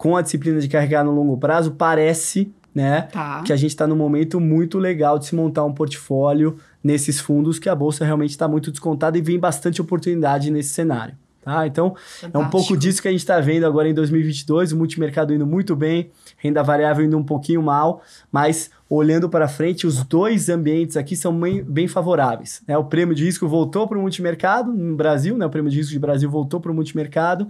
[0.00, 3.02] com a disciplina de carregar no longo prazo, parece, né?
[3.12, 3.42] Tá.
[3.42, 7.58] Que a gente está num momento muito legal de se montar um portfólio nesses fundos
[7.58, 11.14] que a bolsa realmente está muito descontada e vem bastante oportunidade nesse cenário.
[11.42, 11.66] Tá?
[11.66, 12.76] Então, é um pouco Fantástico.
[12.76, 16.62] disso que a gente está vendo agora em 2022, o multimercado indo muito bem, renda
[16.62, 21.62] variável indo um pouquinho mal, mas olhando para frente, os dois ambientes aqui são bem,
[21.62, 22.60] bem favoráveis.
[22.66, 22.76] Né?
[22.76, 25.46] O prêmio de risco voltou para o multimercado no Brasil, né?
[25.46, 27.46] o prêmio de risco de Brasil voltou para o multimercado,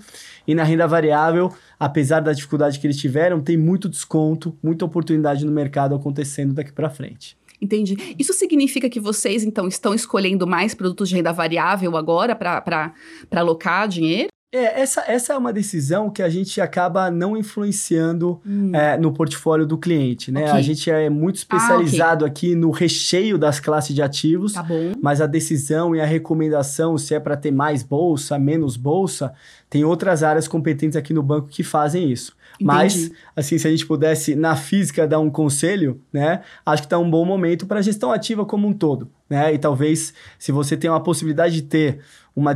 [0.47, 5.45] e na renda variável, apesar da dificuldade que eles tiveram, tem muito desconto, muita oportunidade
[5.45, 7.40] no mercado acontecendo daqui para frente.
[7.61, 8.15] Entendi.
[8.19, 12.95] Isso significa que vocês, então, estão escolhendo mais produtos de renda variável agora para
[13.31, 14.31] alocar dinheiro?
[14.53, 19.13] É, essa, essa é uma decisão que a gente acaba não influenciando Hum, é, no
[19.13, 20.43] portfólio do cliente, né?
[20.47, 20.53] Ok.
[20.59, 24.67] A gente é muito especializado aqui no recheio das classes de ativos, Tá
[25.01, 29.33] mas a decisão e a recomendação, se é para ter mais bolsa, menos bolsa,
[29.69, 32.35] tem outras áreas competentes aqui no banco que fazem isso.
[32.61, 36.43] Mas, assim, se a gente pudesse, na física, dar um conselho, né?
[36.65, 39.55] Acho que está um bom momento para a gestão ativa como um todo, né?
[39.55, 42.01] E talvez, se você tem uma possibilidade de ter
[42.37, 42.55] uma,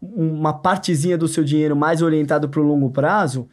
[0.00, 3.48] uma partezinha do seu dinheiro mais orientado para o longo prazo,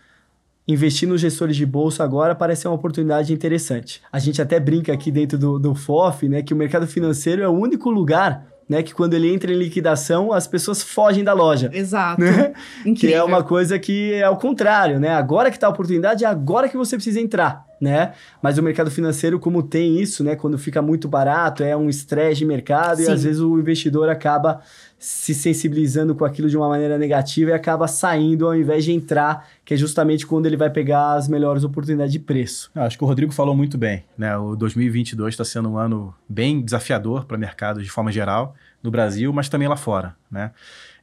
[0.68, 4.02] investir nos gestores de bolsa agora parece ser uma oportunidade interessante.
[4.12, 6.44] A gente até brinca aqui dentro do, do FOF, né?
[6.44, 8.84] Que o mercado financeiro é o único lugar, né?
[8.84, 11.70] Que quando ele entra em liquidação, as pessoas fogem da loja.
[11.74, 12.22] Exato.
[12.22, 12.54] Né?
[12.96, 15.10] Que é uma coisa que é ao contrário, né?
[15.10, 17.67] Agora que tá a oportunidade, é agora que você precisa entrar.
[17.80, 18.14] Né?
[18.42, 20.36] Mas o mercado financeiro, como tem isso, né?
[20.36, 23.04] Quando fica muito barato, é um estresse de mercado Sim.
[23.04, 24.62] e às vezes o investidor acaba
[25.00, 29.48] se sensibilizando com aquilo de uma maneira negativa e acaba saindo ao invés de entrar,
[29.64, 32.72] que é justamente quando ele vai pegar as melhores oportunidades de preço.
[32.74, 34.36] Acho que o Rodrigo falou muito bem, né?
[34.38, 38.90] O 2022 está sendo um ano bem desafiador para o mercado de forma geral no
[38.90, 40.52] Brasil, mas também lá fora, né?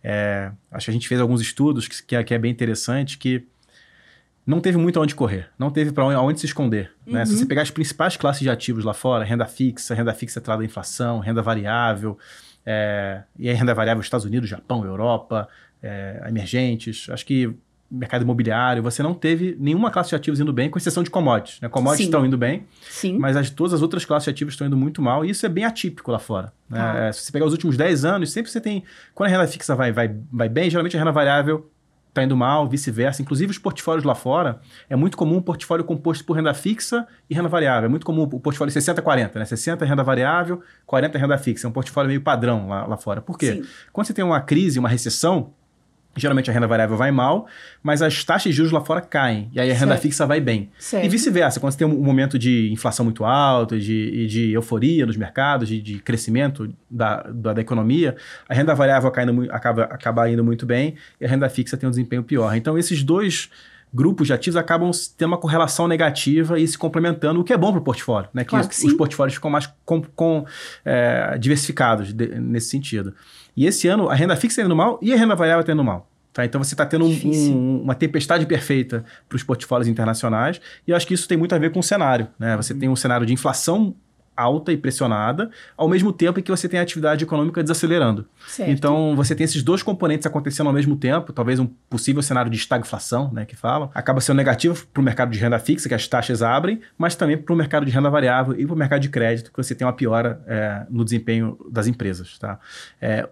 [0.02, 3.16] É, acho que a gente fez alguns estudos que, que, é, que é bem interessante
[3.16, 3.46] que
[4.46, 6.92] não teve muito aonde correr, não teve para onde, onde, se esconder.
[7.06, 7.14] Uhum.
[7.14, 7.24] Né?
[7.24, 7.48] Se você uhum.
[7.48, 11.18] pegar as principais classes de ativos lá fora, renda fixa, renda fixa atrelada à inflação,
[11.18, 12.18] renda variável,
[12.66, 15.48] é, e aí renda variável Estados Unidos, Japão, Europa,
[15.82, 17.54] é, emergentes, acho que
[17.90, 21.60] mercado imobiliário, você não teve nenhuma classe de ativos indo bem, com exceção de commodities.
[21.60, 21.68] Né?
[21.68, 22.10] Commodities Sim.
[22.10, 23.18] estão indo bem, Sim.
[23.18, 25.48] mas as, todas as outras classes de ativos estão indo muito mal, e isso é
[25.48, 26.52] bem atípico lá fora.
[26.68, 26.80] Né?
[26.80, 27.04] Ah.
[27.04, 28.82] É, se você pegar os últimos 10 anos, sempre você tem...
[29.14, 31.70] Quando a renda fixa vai, vai, vai bem, geralmente a renda variável
[32.14, 33.20] está indo mal, vice-versa.
[33.20, 37.34] Inclusive, os portfólios lá fora, é muito comum um portfólio composto por renda fixa e
[37.34, 37.86] renda variável.
[37.86, 39.44] É muito comum o portfólio 60-40, né?
[39.44, 41.66] 60 é renda variável, 40 é renda fixa.
[41.66, 43.20] É um portfólio meio padrão lá, lá fora.
[43.20, 43.54] Por quê?
[43.54, 43.64] Sim.
[43.92, 45.52] Quando você tem uma crise, uma recessão,
[46.16, 47.46] Geralmente a renda variável vai mal,
[47.82, 49.50] mas as taxas de juros lá fora caem.
[49.52, 50.02] E aí a renda certo.
[50.02, 50.70] fixa vai bem.
[50.78, 51.04] Certo.
[51.04, 51.60] E vice-versa.
[51.60, 55.80] Quando você tem um momento de inflação muito alta, de, de euforia nos mercados, de,
[55.80, 58.16] de crescimento da, da, da, economia,
[58.48, 61.90] a renda variável caindo, acaba, acaba indo muito bem e a renda fixa tem um
[61.90, 62.54] desempenho pior.
[62.54, 63.50] Então, esses dois
[63.94, 67.70] grupos de ativos acabam tendo uma correlação negativa e se complementando, o que é bom
[67.70, 68.28] para o portfólio.
[68.34, 68.42] Né?
[68.42, 70.44] Que, claro que os, os portfólios ficam mais com, com,
[70.84, 73.14] é, diversificados de, nesse sentido.
[73.56, 75.84] E esse ano, a renda fixa está indo mal e a renda variável está indo
[75.84, 76.08] mal.
[76.32, 76.44] Tá?
[76.44, 80.96] Então você está tendo um, um, uma tempestade perfeita para os portfólios internacionais, e eu
[80.96, 82.26] acho que isso tem muito a ver com o cenário.
[82.38, 82.56] Né?
[82.56, 82.78] Você uhum.
[82.80, 83.94] tem um cenário de inflação
[84.36, 88.26] alta e pressionada, ao mesmo tempo em que você tem a atividade econômica desacelerando.
[88.48, 88.68] Certo.
[88.68, 92.56] Então, você tem esses dois componentes acontecendo ao mesmo tempo, talvez um possível cenário de
[92.56, 96.08] estagflação, né, que falam, acaba sendo negativo para o mercado de renda fixa, que as
[96.08, 99.08] taxas abrem, mas também para o mercado de renda variável e para o mercado de
[99.08, 102.36] crédito, que você tem uma piora é, no desempenho das empresas.
[102.38, 102.58] Tá?
[103.00, 103.28] É,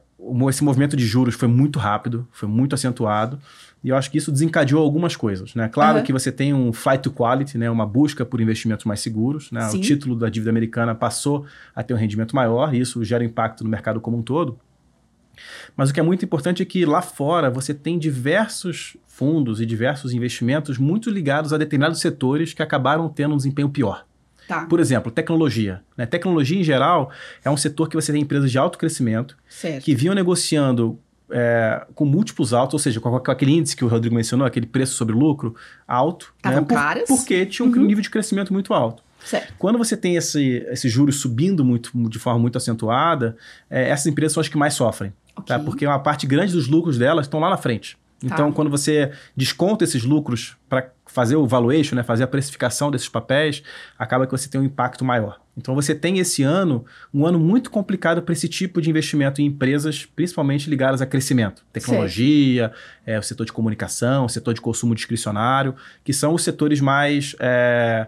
[0.48, 3.38] esse movimento de juros foi muito rápido, foi muito acentuado,
[3.82, 5.54] e eu acho que isso desencadeou algumas coisas.
[5.54, 5.68] Né?
[5.68, 6.04] Claro uhum.
[6.04, 7.68] que você tem um flight to quality, né?
[7.68, 9.50] uma busca por investimentos mais seguros.
[9.50, 9.68] Né?
[9.70, 11.44] O título da dívida americana passou
[11.74, 14.58] a ter um rendimento maior, e isso gera impacto no mercado como um todo.
[15.76, 19.66] Mas o que é muito importante é que lá fora você tem diversos fundos e
[19.66, 24.04] diversos investimentos muito ligados a determinados setores que acabaram tendo um desempenho pior.
[24.48, 24.66] Tá.
[24.66, 25.82] Por exemplo, tecnologia.
[25.96, 26.06] Né?
[26.06, 27.10] Tecnologia, em geral,
[27.44, 29.84] é um setor que você tem empresas de alto crescimento certo.
[29.84, 30.98] que vinham negociando
[31.30, 34.94] é, com múltiplos altos, ou seja, com, aquele índice que o Rodrigo mencionou, aquele preço
[34.94, 35.54] sobre lucro
[35.88, 36.34] alto.
[36.36, 36.66] Estavam né?
[36.66, 37.08] Por, caras.
[37.08, 37.84] Porque tinha um uhum.
[37.84, 39.02] nível de crescimento muito alto.
[39.24, 39.54] Certo.
[39.58, 43.36] Quando você tem esse, esses juros subindo muito, de forma muito acentuada,
[43.70, 45.12] é, essas empresas são as que mais sofrem.
[45.34, 45.42] Tá?
[45.42, 45.56] Okay.
[45.56, 45.62] Tá?
[45.62, 47.96] Porque uma parte grande dos lucros delas estão lá na frente.
[48.22, 48.56] Então, tá.
[48.56, 53.62] quando você desconta esses lucros para fazer o valuation, né, fazer a precificação desses papéis,
[53.98, 55.40] acaba que você tem um impacto maior.
[55.56, 59.46] Então, você tem esse ano um ano muito complicado para esse tipo de investimento em
[59.46, 62.72] empresas, principalmente ligadas a crescimento, tecnologia,
[63.04, 67.36] é, o setor de comunicação, o setor de consumo discricionário, que são os setores mais
[67.38, 68.06] é,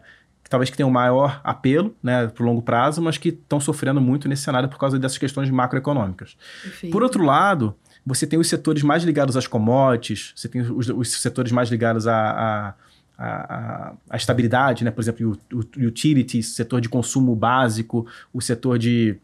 [0.49, 4.29] talvez que tenham maior apelo né, para o longo prazo, mas que estão sofrendo muito
[4.29, 6.37] nesse cenário por causa dessas questões macroeconômicas.
[6.63, 6.93] Perfeito.
[6.93, 7.75] Por outro lado,
[8.07, 12.07] você tem os setores mais ligados às commodities, você tem os, os setores mais ligados
[12.07, 12.75] à, à,
[13.19, 14.91] à, à estabilidade, né?
[14.91, 19.17] por exemplo, o, utilities, setor de consumo básico, o setor de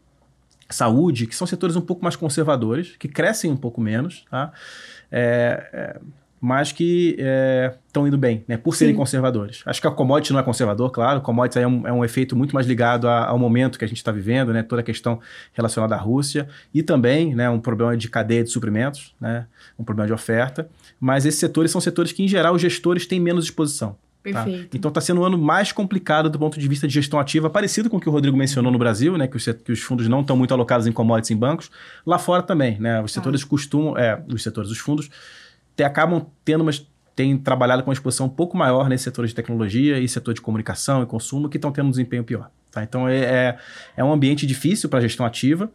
[0.69, 4.25] saúde, que são setores um pouco mais conservadores, que crescem um pouco menos.
[4.29, 4.51] Tá?
[5.11, 6.01] É, é,
[6.41, 7.15] mas que
[7.85, 8.57] estão é, indo bem, né?
[8.57, 8.97] Por serem Sim.
[8.97, 9.61] conservadores.
[9.63, 11.21] Acho que a commodity não é conservador, claro.
[11.21, 13.97] Commodities é um, é um efeito muito mais ligado a, ao momento que a gente
[13.97, 14.63] está vivendo, né?
[14.63, 15.19] Toda a questão
[15.53, 17.47] relacionada à Rússia e também, né?
[17.47, 19.45] Um problema de cadeia de suprimentos, né?
[19.77, 20.67] Um problema de oferta.
[20.99, 23.95] Mas esses setores são setores que, em geral, os gestores têm menos exposição.
[24.31, 24.45] Tá?
[24.73, 27.89] Então está sendo um ano mais complicado do ponto de vista de gestão ativa, parecido
[27.89, 29.27] com o que o Rodrigo mencionou no Brasil, né?
[29.27, 31.69] Que os, que os fundos não estão muito alocados em commodities em bancos.
[32.03, 32.99] Lá fora também, né?
[32.99, 33.47] Os setores ah.
[33.47, 35.07] costumam, é, os setores, os fundos
[35.75, 39.35] te, acabam tendo umas tem trabalhado com uma exposição um pouco maior nesse setor de
[39.35, 42.49] tecnologia e setor de comunicação e consumo que estão tendo um desempenho pior.
[42.71, 42.83] Tá?
[42.83, 43.57] Então é, é,
[43.97, 45.69] é, um ambiente difícil para a gestão ativa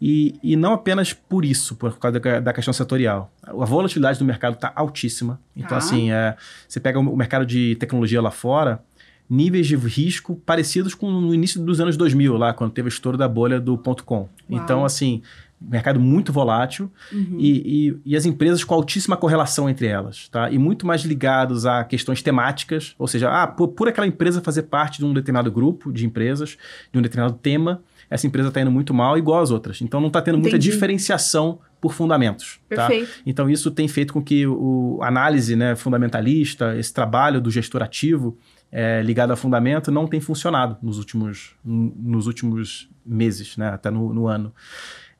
[0.00, 3.32] e, e não apenas por isso, por causa da, da questão setorial.
[3.42, 5.40] A volatilidade do mercado está altíssima.
[5.56, 5.78] Então, ah.
[5.78, 6.36] assim, é,
[6.68, 8.80] você pega o mercado de tecnologia lá fora,
[9.28, 13.18] níveis de risco parecidos com no início dos anos 2000, lá quando teve o estouro
[13.18, 14.28] da bolha do ponto .com.
[14.48, 15.22] Então, assim,
[15.60, 17.36] mercado muito volátil uhum.
[17.38, 20.50] e, e, e, as empresas com altíssima correlação entre elas, tá?
[20.50, 24.64] E muito mais ligados a questões temáticas, ou seja, ah, por, por aquela empresa fazer
[24.64, 26.58] parte de um determinado grupo de empresas,
[26.92, 29.80] de um determinado tema, essa empresa está indo muito mal igual às outras.
[29.80, 30.50] Então não está tendo Entendi.
[30.50, 32.60] muita diferenciação por fundamentos.
[32.68, 32.86] Tá?
[32.86, 33.06] Perfeito.
[33.06, 33.22] Tá?
[33.26, 37.82] Então isso tem feito com que o, a análise né, fundamentalista, esse trabalho do gestor
[37.82, 38.38] ativo,
[38.70, 43.68] é, ligado a fundamento não tem funcionado nos últimos, nos últimos meses, né?
[43.68, 44.52] até no, no ano.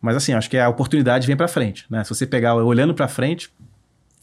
[0.07, 1.85] Mas assim, acho que a oportunidade vem para frente.
[1.91, 2.05] Né?
[2.05, 3.51] Se você pegar olhando para frente,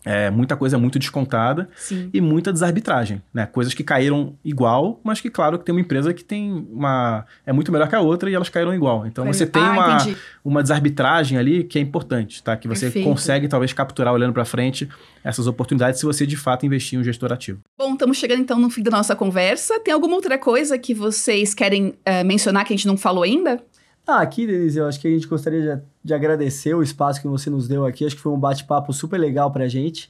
[0.05, 2.09] é, muita coisa muito descontada Sim.
[2.13, 3.45] e muita desarbitragem, né?
[3.45, 7.25] Coisas que caíram igual, mas que, claro, que tem uma empresa que tem uma.
[7.45, 9.05] é muito melhor que a outra e elas caíram igual.
[9.05, 10.17] Então você tem ah, uma, entendi.
[10.43, 12.55] uma desarbitragem ali que é importante, tá?
[12.57, 13.07] Que você Perfeito.
[13.07, 14.89] consegue, talvez, capturar olhando para frente
[15.21, 17.59] essas oportunidades se você de fato investir em um gestor ativo.
[17.77, 19.79] Bom, estamos chegando então no fim da nossa conversa.
[19.79, 23.61] Tem alguma outra coisa que vocês querem eh, mencionar que a gente não falou ainda?
[24.05, 27.27] Ah, aqui, Denise, eu acho que a gente gostaria de, de agradecer o espaço que
[27.27, 28.05] você nos deu aqui.
[28.05, 30.09] Acho que foi um bate-papo super legal pra gente.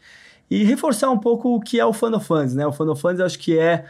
[0.50, 2.66] E reforçar um pouco o que é o Fund of Funds, né?
[2.66, 3.86] O Fund of Funds acho que é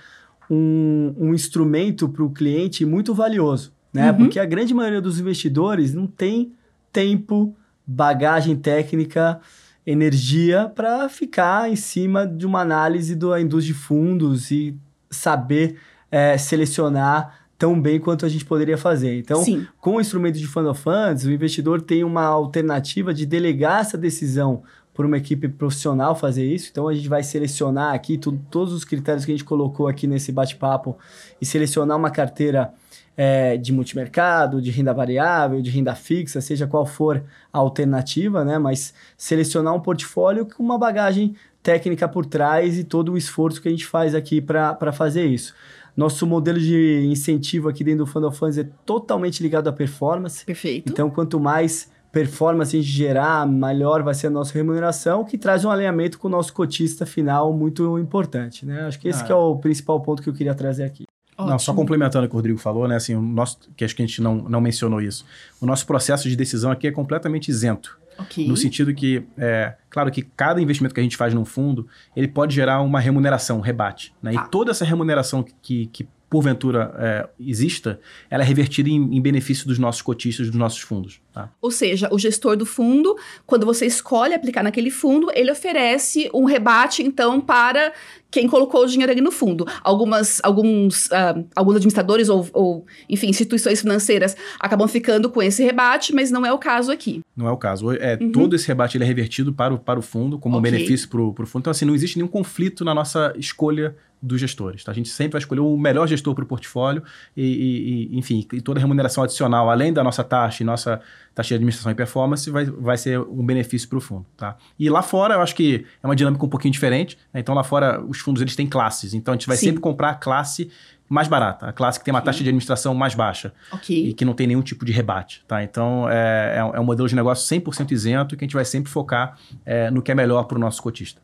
[0.49, 4.11] um, um instrumento para o cliente muito valioso, né?
[4.11, 4.17] Uhum.
[4.17, 6.53] Porque a grande maioria dos investidores não tem
[6.91, 7.55] tempo,
[7.87, 9.39] bagagem técnica,
[9.85, 14.77] energia para ficar em cima de uma análise da indústria de fundos e
[15.09, 15.77] saber
[16.11, 19.17] eh, selecionar tão bem quanto a gente poderia fazer.
[19.17, 19.65] Então, Sim.
[19.79, 23.97] com o instrumento de Fund of Funds, o investidor tem uma alternativa de delegar essa
[23.97, 26.67] decisão por uma equipe profissional fazer isso.
[26.69, 28.19] Então, a gente vai selecionar aqui
[28.51, 30.97] todos os critérios que a gente colocou aqui nesse bate-papo
[31.39, 32.73] e selecionar uma carteira
[33.15, 38.57] eh, de multimercado, de renda variável, de renda fixa, seja qual for a alternativa, né?
[38.57, 41.33] Mas selecionar um portfólio com uma bagagem
[41.63, 45.55] técnica por trás e todo o esforço que a gente faz aqui para fazer isso.
[45.95, 50.43] Nosso modelo de incentivo aqui dentro do Fund of Funds é totalmente ligado à performance.
[50.45, 50.91] Perfeito.
[50.91, 55.65] Então, quanto mais performance a gente gerar, melhor vai ser a nossa remuneração, que traz
[55.65, 58.81] um alinhamento com o nosso cotista final muito importante, né?
[58.85, 61.05] Acho que esse Ah, que é o principal ponto que eu queria trazer aqui.
[61.37, 62.95] Não, só complementando o que o Rodrigo falou, né?
[62.95, 65.25] Assim, o nosso, que acho que a gente não, não mencionou isso.
[65.59, 67.97] O nosso processo de decisão aqui é completamente isento.
[68.17, 68.47] Ok.
[68.47, 72.27] No sentido que, é, claro que cada investimento que a gente faz num fundo, ele
[72.27, 74.13] pode gerar uma remuneração, um rebate.
[74.21, 74.33] Né?
[74.33, 74.45] Tá.
[74.45, 79.67] E toda essa remuneração que, que porventura é, exista, ela é revertida em, em benefício
[79.67, 81.21] dos nossos cotistas, dos nossos fundos.
[81.31, 81.51] Tá?
[81.61, 83.15] Ou seja, o gestor do fundo,
[83.45, 87.93] quando você escolhe aplicar naquele fundo, ele oferece um rebate, então, para
[88.31, 89.63] quem colocou o dinheiro ali no fundo.
[89.83, 96.15] Algumas, alguns, ah, alguns administradores ou, ou, enfim, instituições financeiras acabam ficando com esse rebate,
[96.15, 97.21] mas não é o caso aqui.
[97.37, 97.91] Não é o caso.
[97.91, 100.71] É, Todo esse rebate ele é revertido para o, para o fundo, como um Ok.
[100.71, 101.61] benefício para o fundo.
[101.61, 103.95] Então, assim, não existe nenhum conflito na nossa escolha
[104.25, 104.83] dos gestores.
[104.83, 104.91] Tá?
[104.91, 107.03] A gente sempre vai escolher o melhor gestor para o portfólio
[107.35, 111.01] e, e- enfim, e toda a remuneração adicional, além da nossa taxa e nossa
[111.35, 114.25] taxa de administração e performance, vai, vai ser um benefício para o fundo.
[114.37, 114.55] Tá?
[114.79, 117.17] E lá fora, eu acho que é uma dinâmica um pouquinho diferente.
[117.33, 117.39] né?
[117.41, 119.13] Então, lá fora, os fundos eles têm classes.
[119.13, 119.67] Então, a gente vai Sim.
[119.67, 120.71] sempre comprar a classe
[121.09, 124.07] mais barata, a classe que tem uma taxa de administração mais baixa Ok.
[124.09, 125.61] e que não tem nenhum tipo de rebate, tá?
[125.63, 128.65] Então, é, é um- é um modelo de negócio 100% isento que a gente vai
[128.65, 131.21] sempre focar é, no que é melhor para o nosso cotista.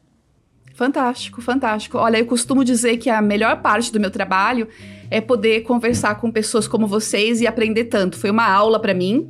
[0.79, 1.97] Fantástico, fantástico.
[1.97, 4.65] Olha, eu costumo dizer que a melhor parte do meu trabalho
[5.11, 8.17] é poder conversar com pessoas como vocês e aprender tanto.
[8.17, 9.29] Foi uma aula para mim.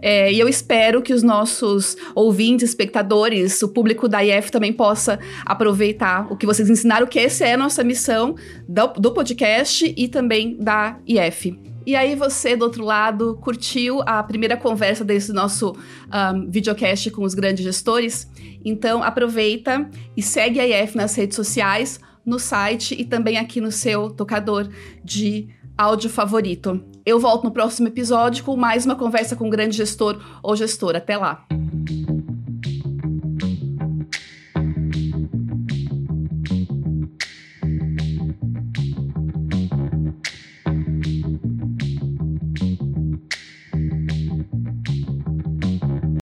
[0.00, 5.18] É, e eu espero que os nossos ouvintes, espectadores, o público da IF também possa
[5.44, 8.36] aproveitar o que vocês ensinaram, que essa é a nossa missão
[8.68, 11.75] do, do podcast e também da IF.
[11.86, 17.22] E aí você, do outro lado, curtiu a primeira conversa desse nosso um, videocast com
[17.22, 18.28] os grandes gestores?
[18.64, 23.70] Então aproveita e segue a IF nas redes sociais, no site e também aqui no
[23.70, 24.68] seu tocador
[25.04, 26.82] de áudio favorito.
[27.04, 30.98] Eu volto no próximo episódio com mais uma conversa com um grande gestor ou gestora.
[30.98, 31.46] Até lá!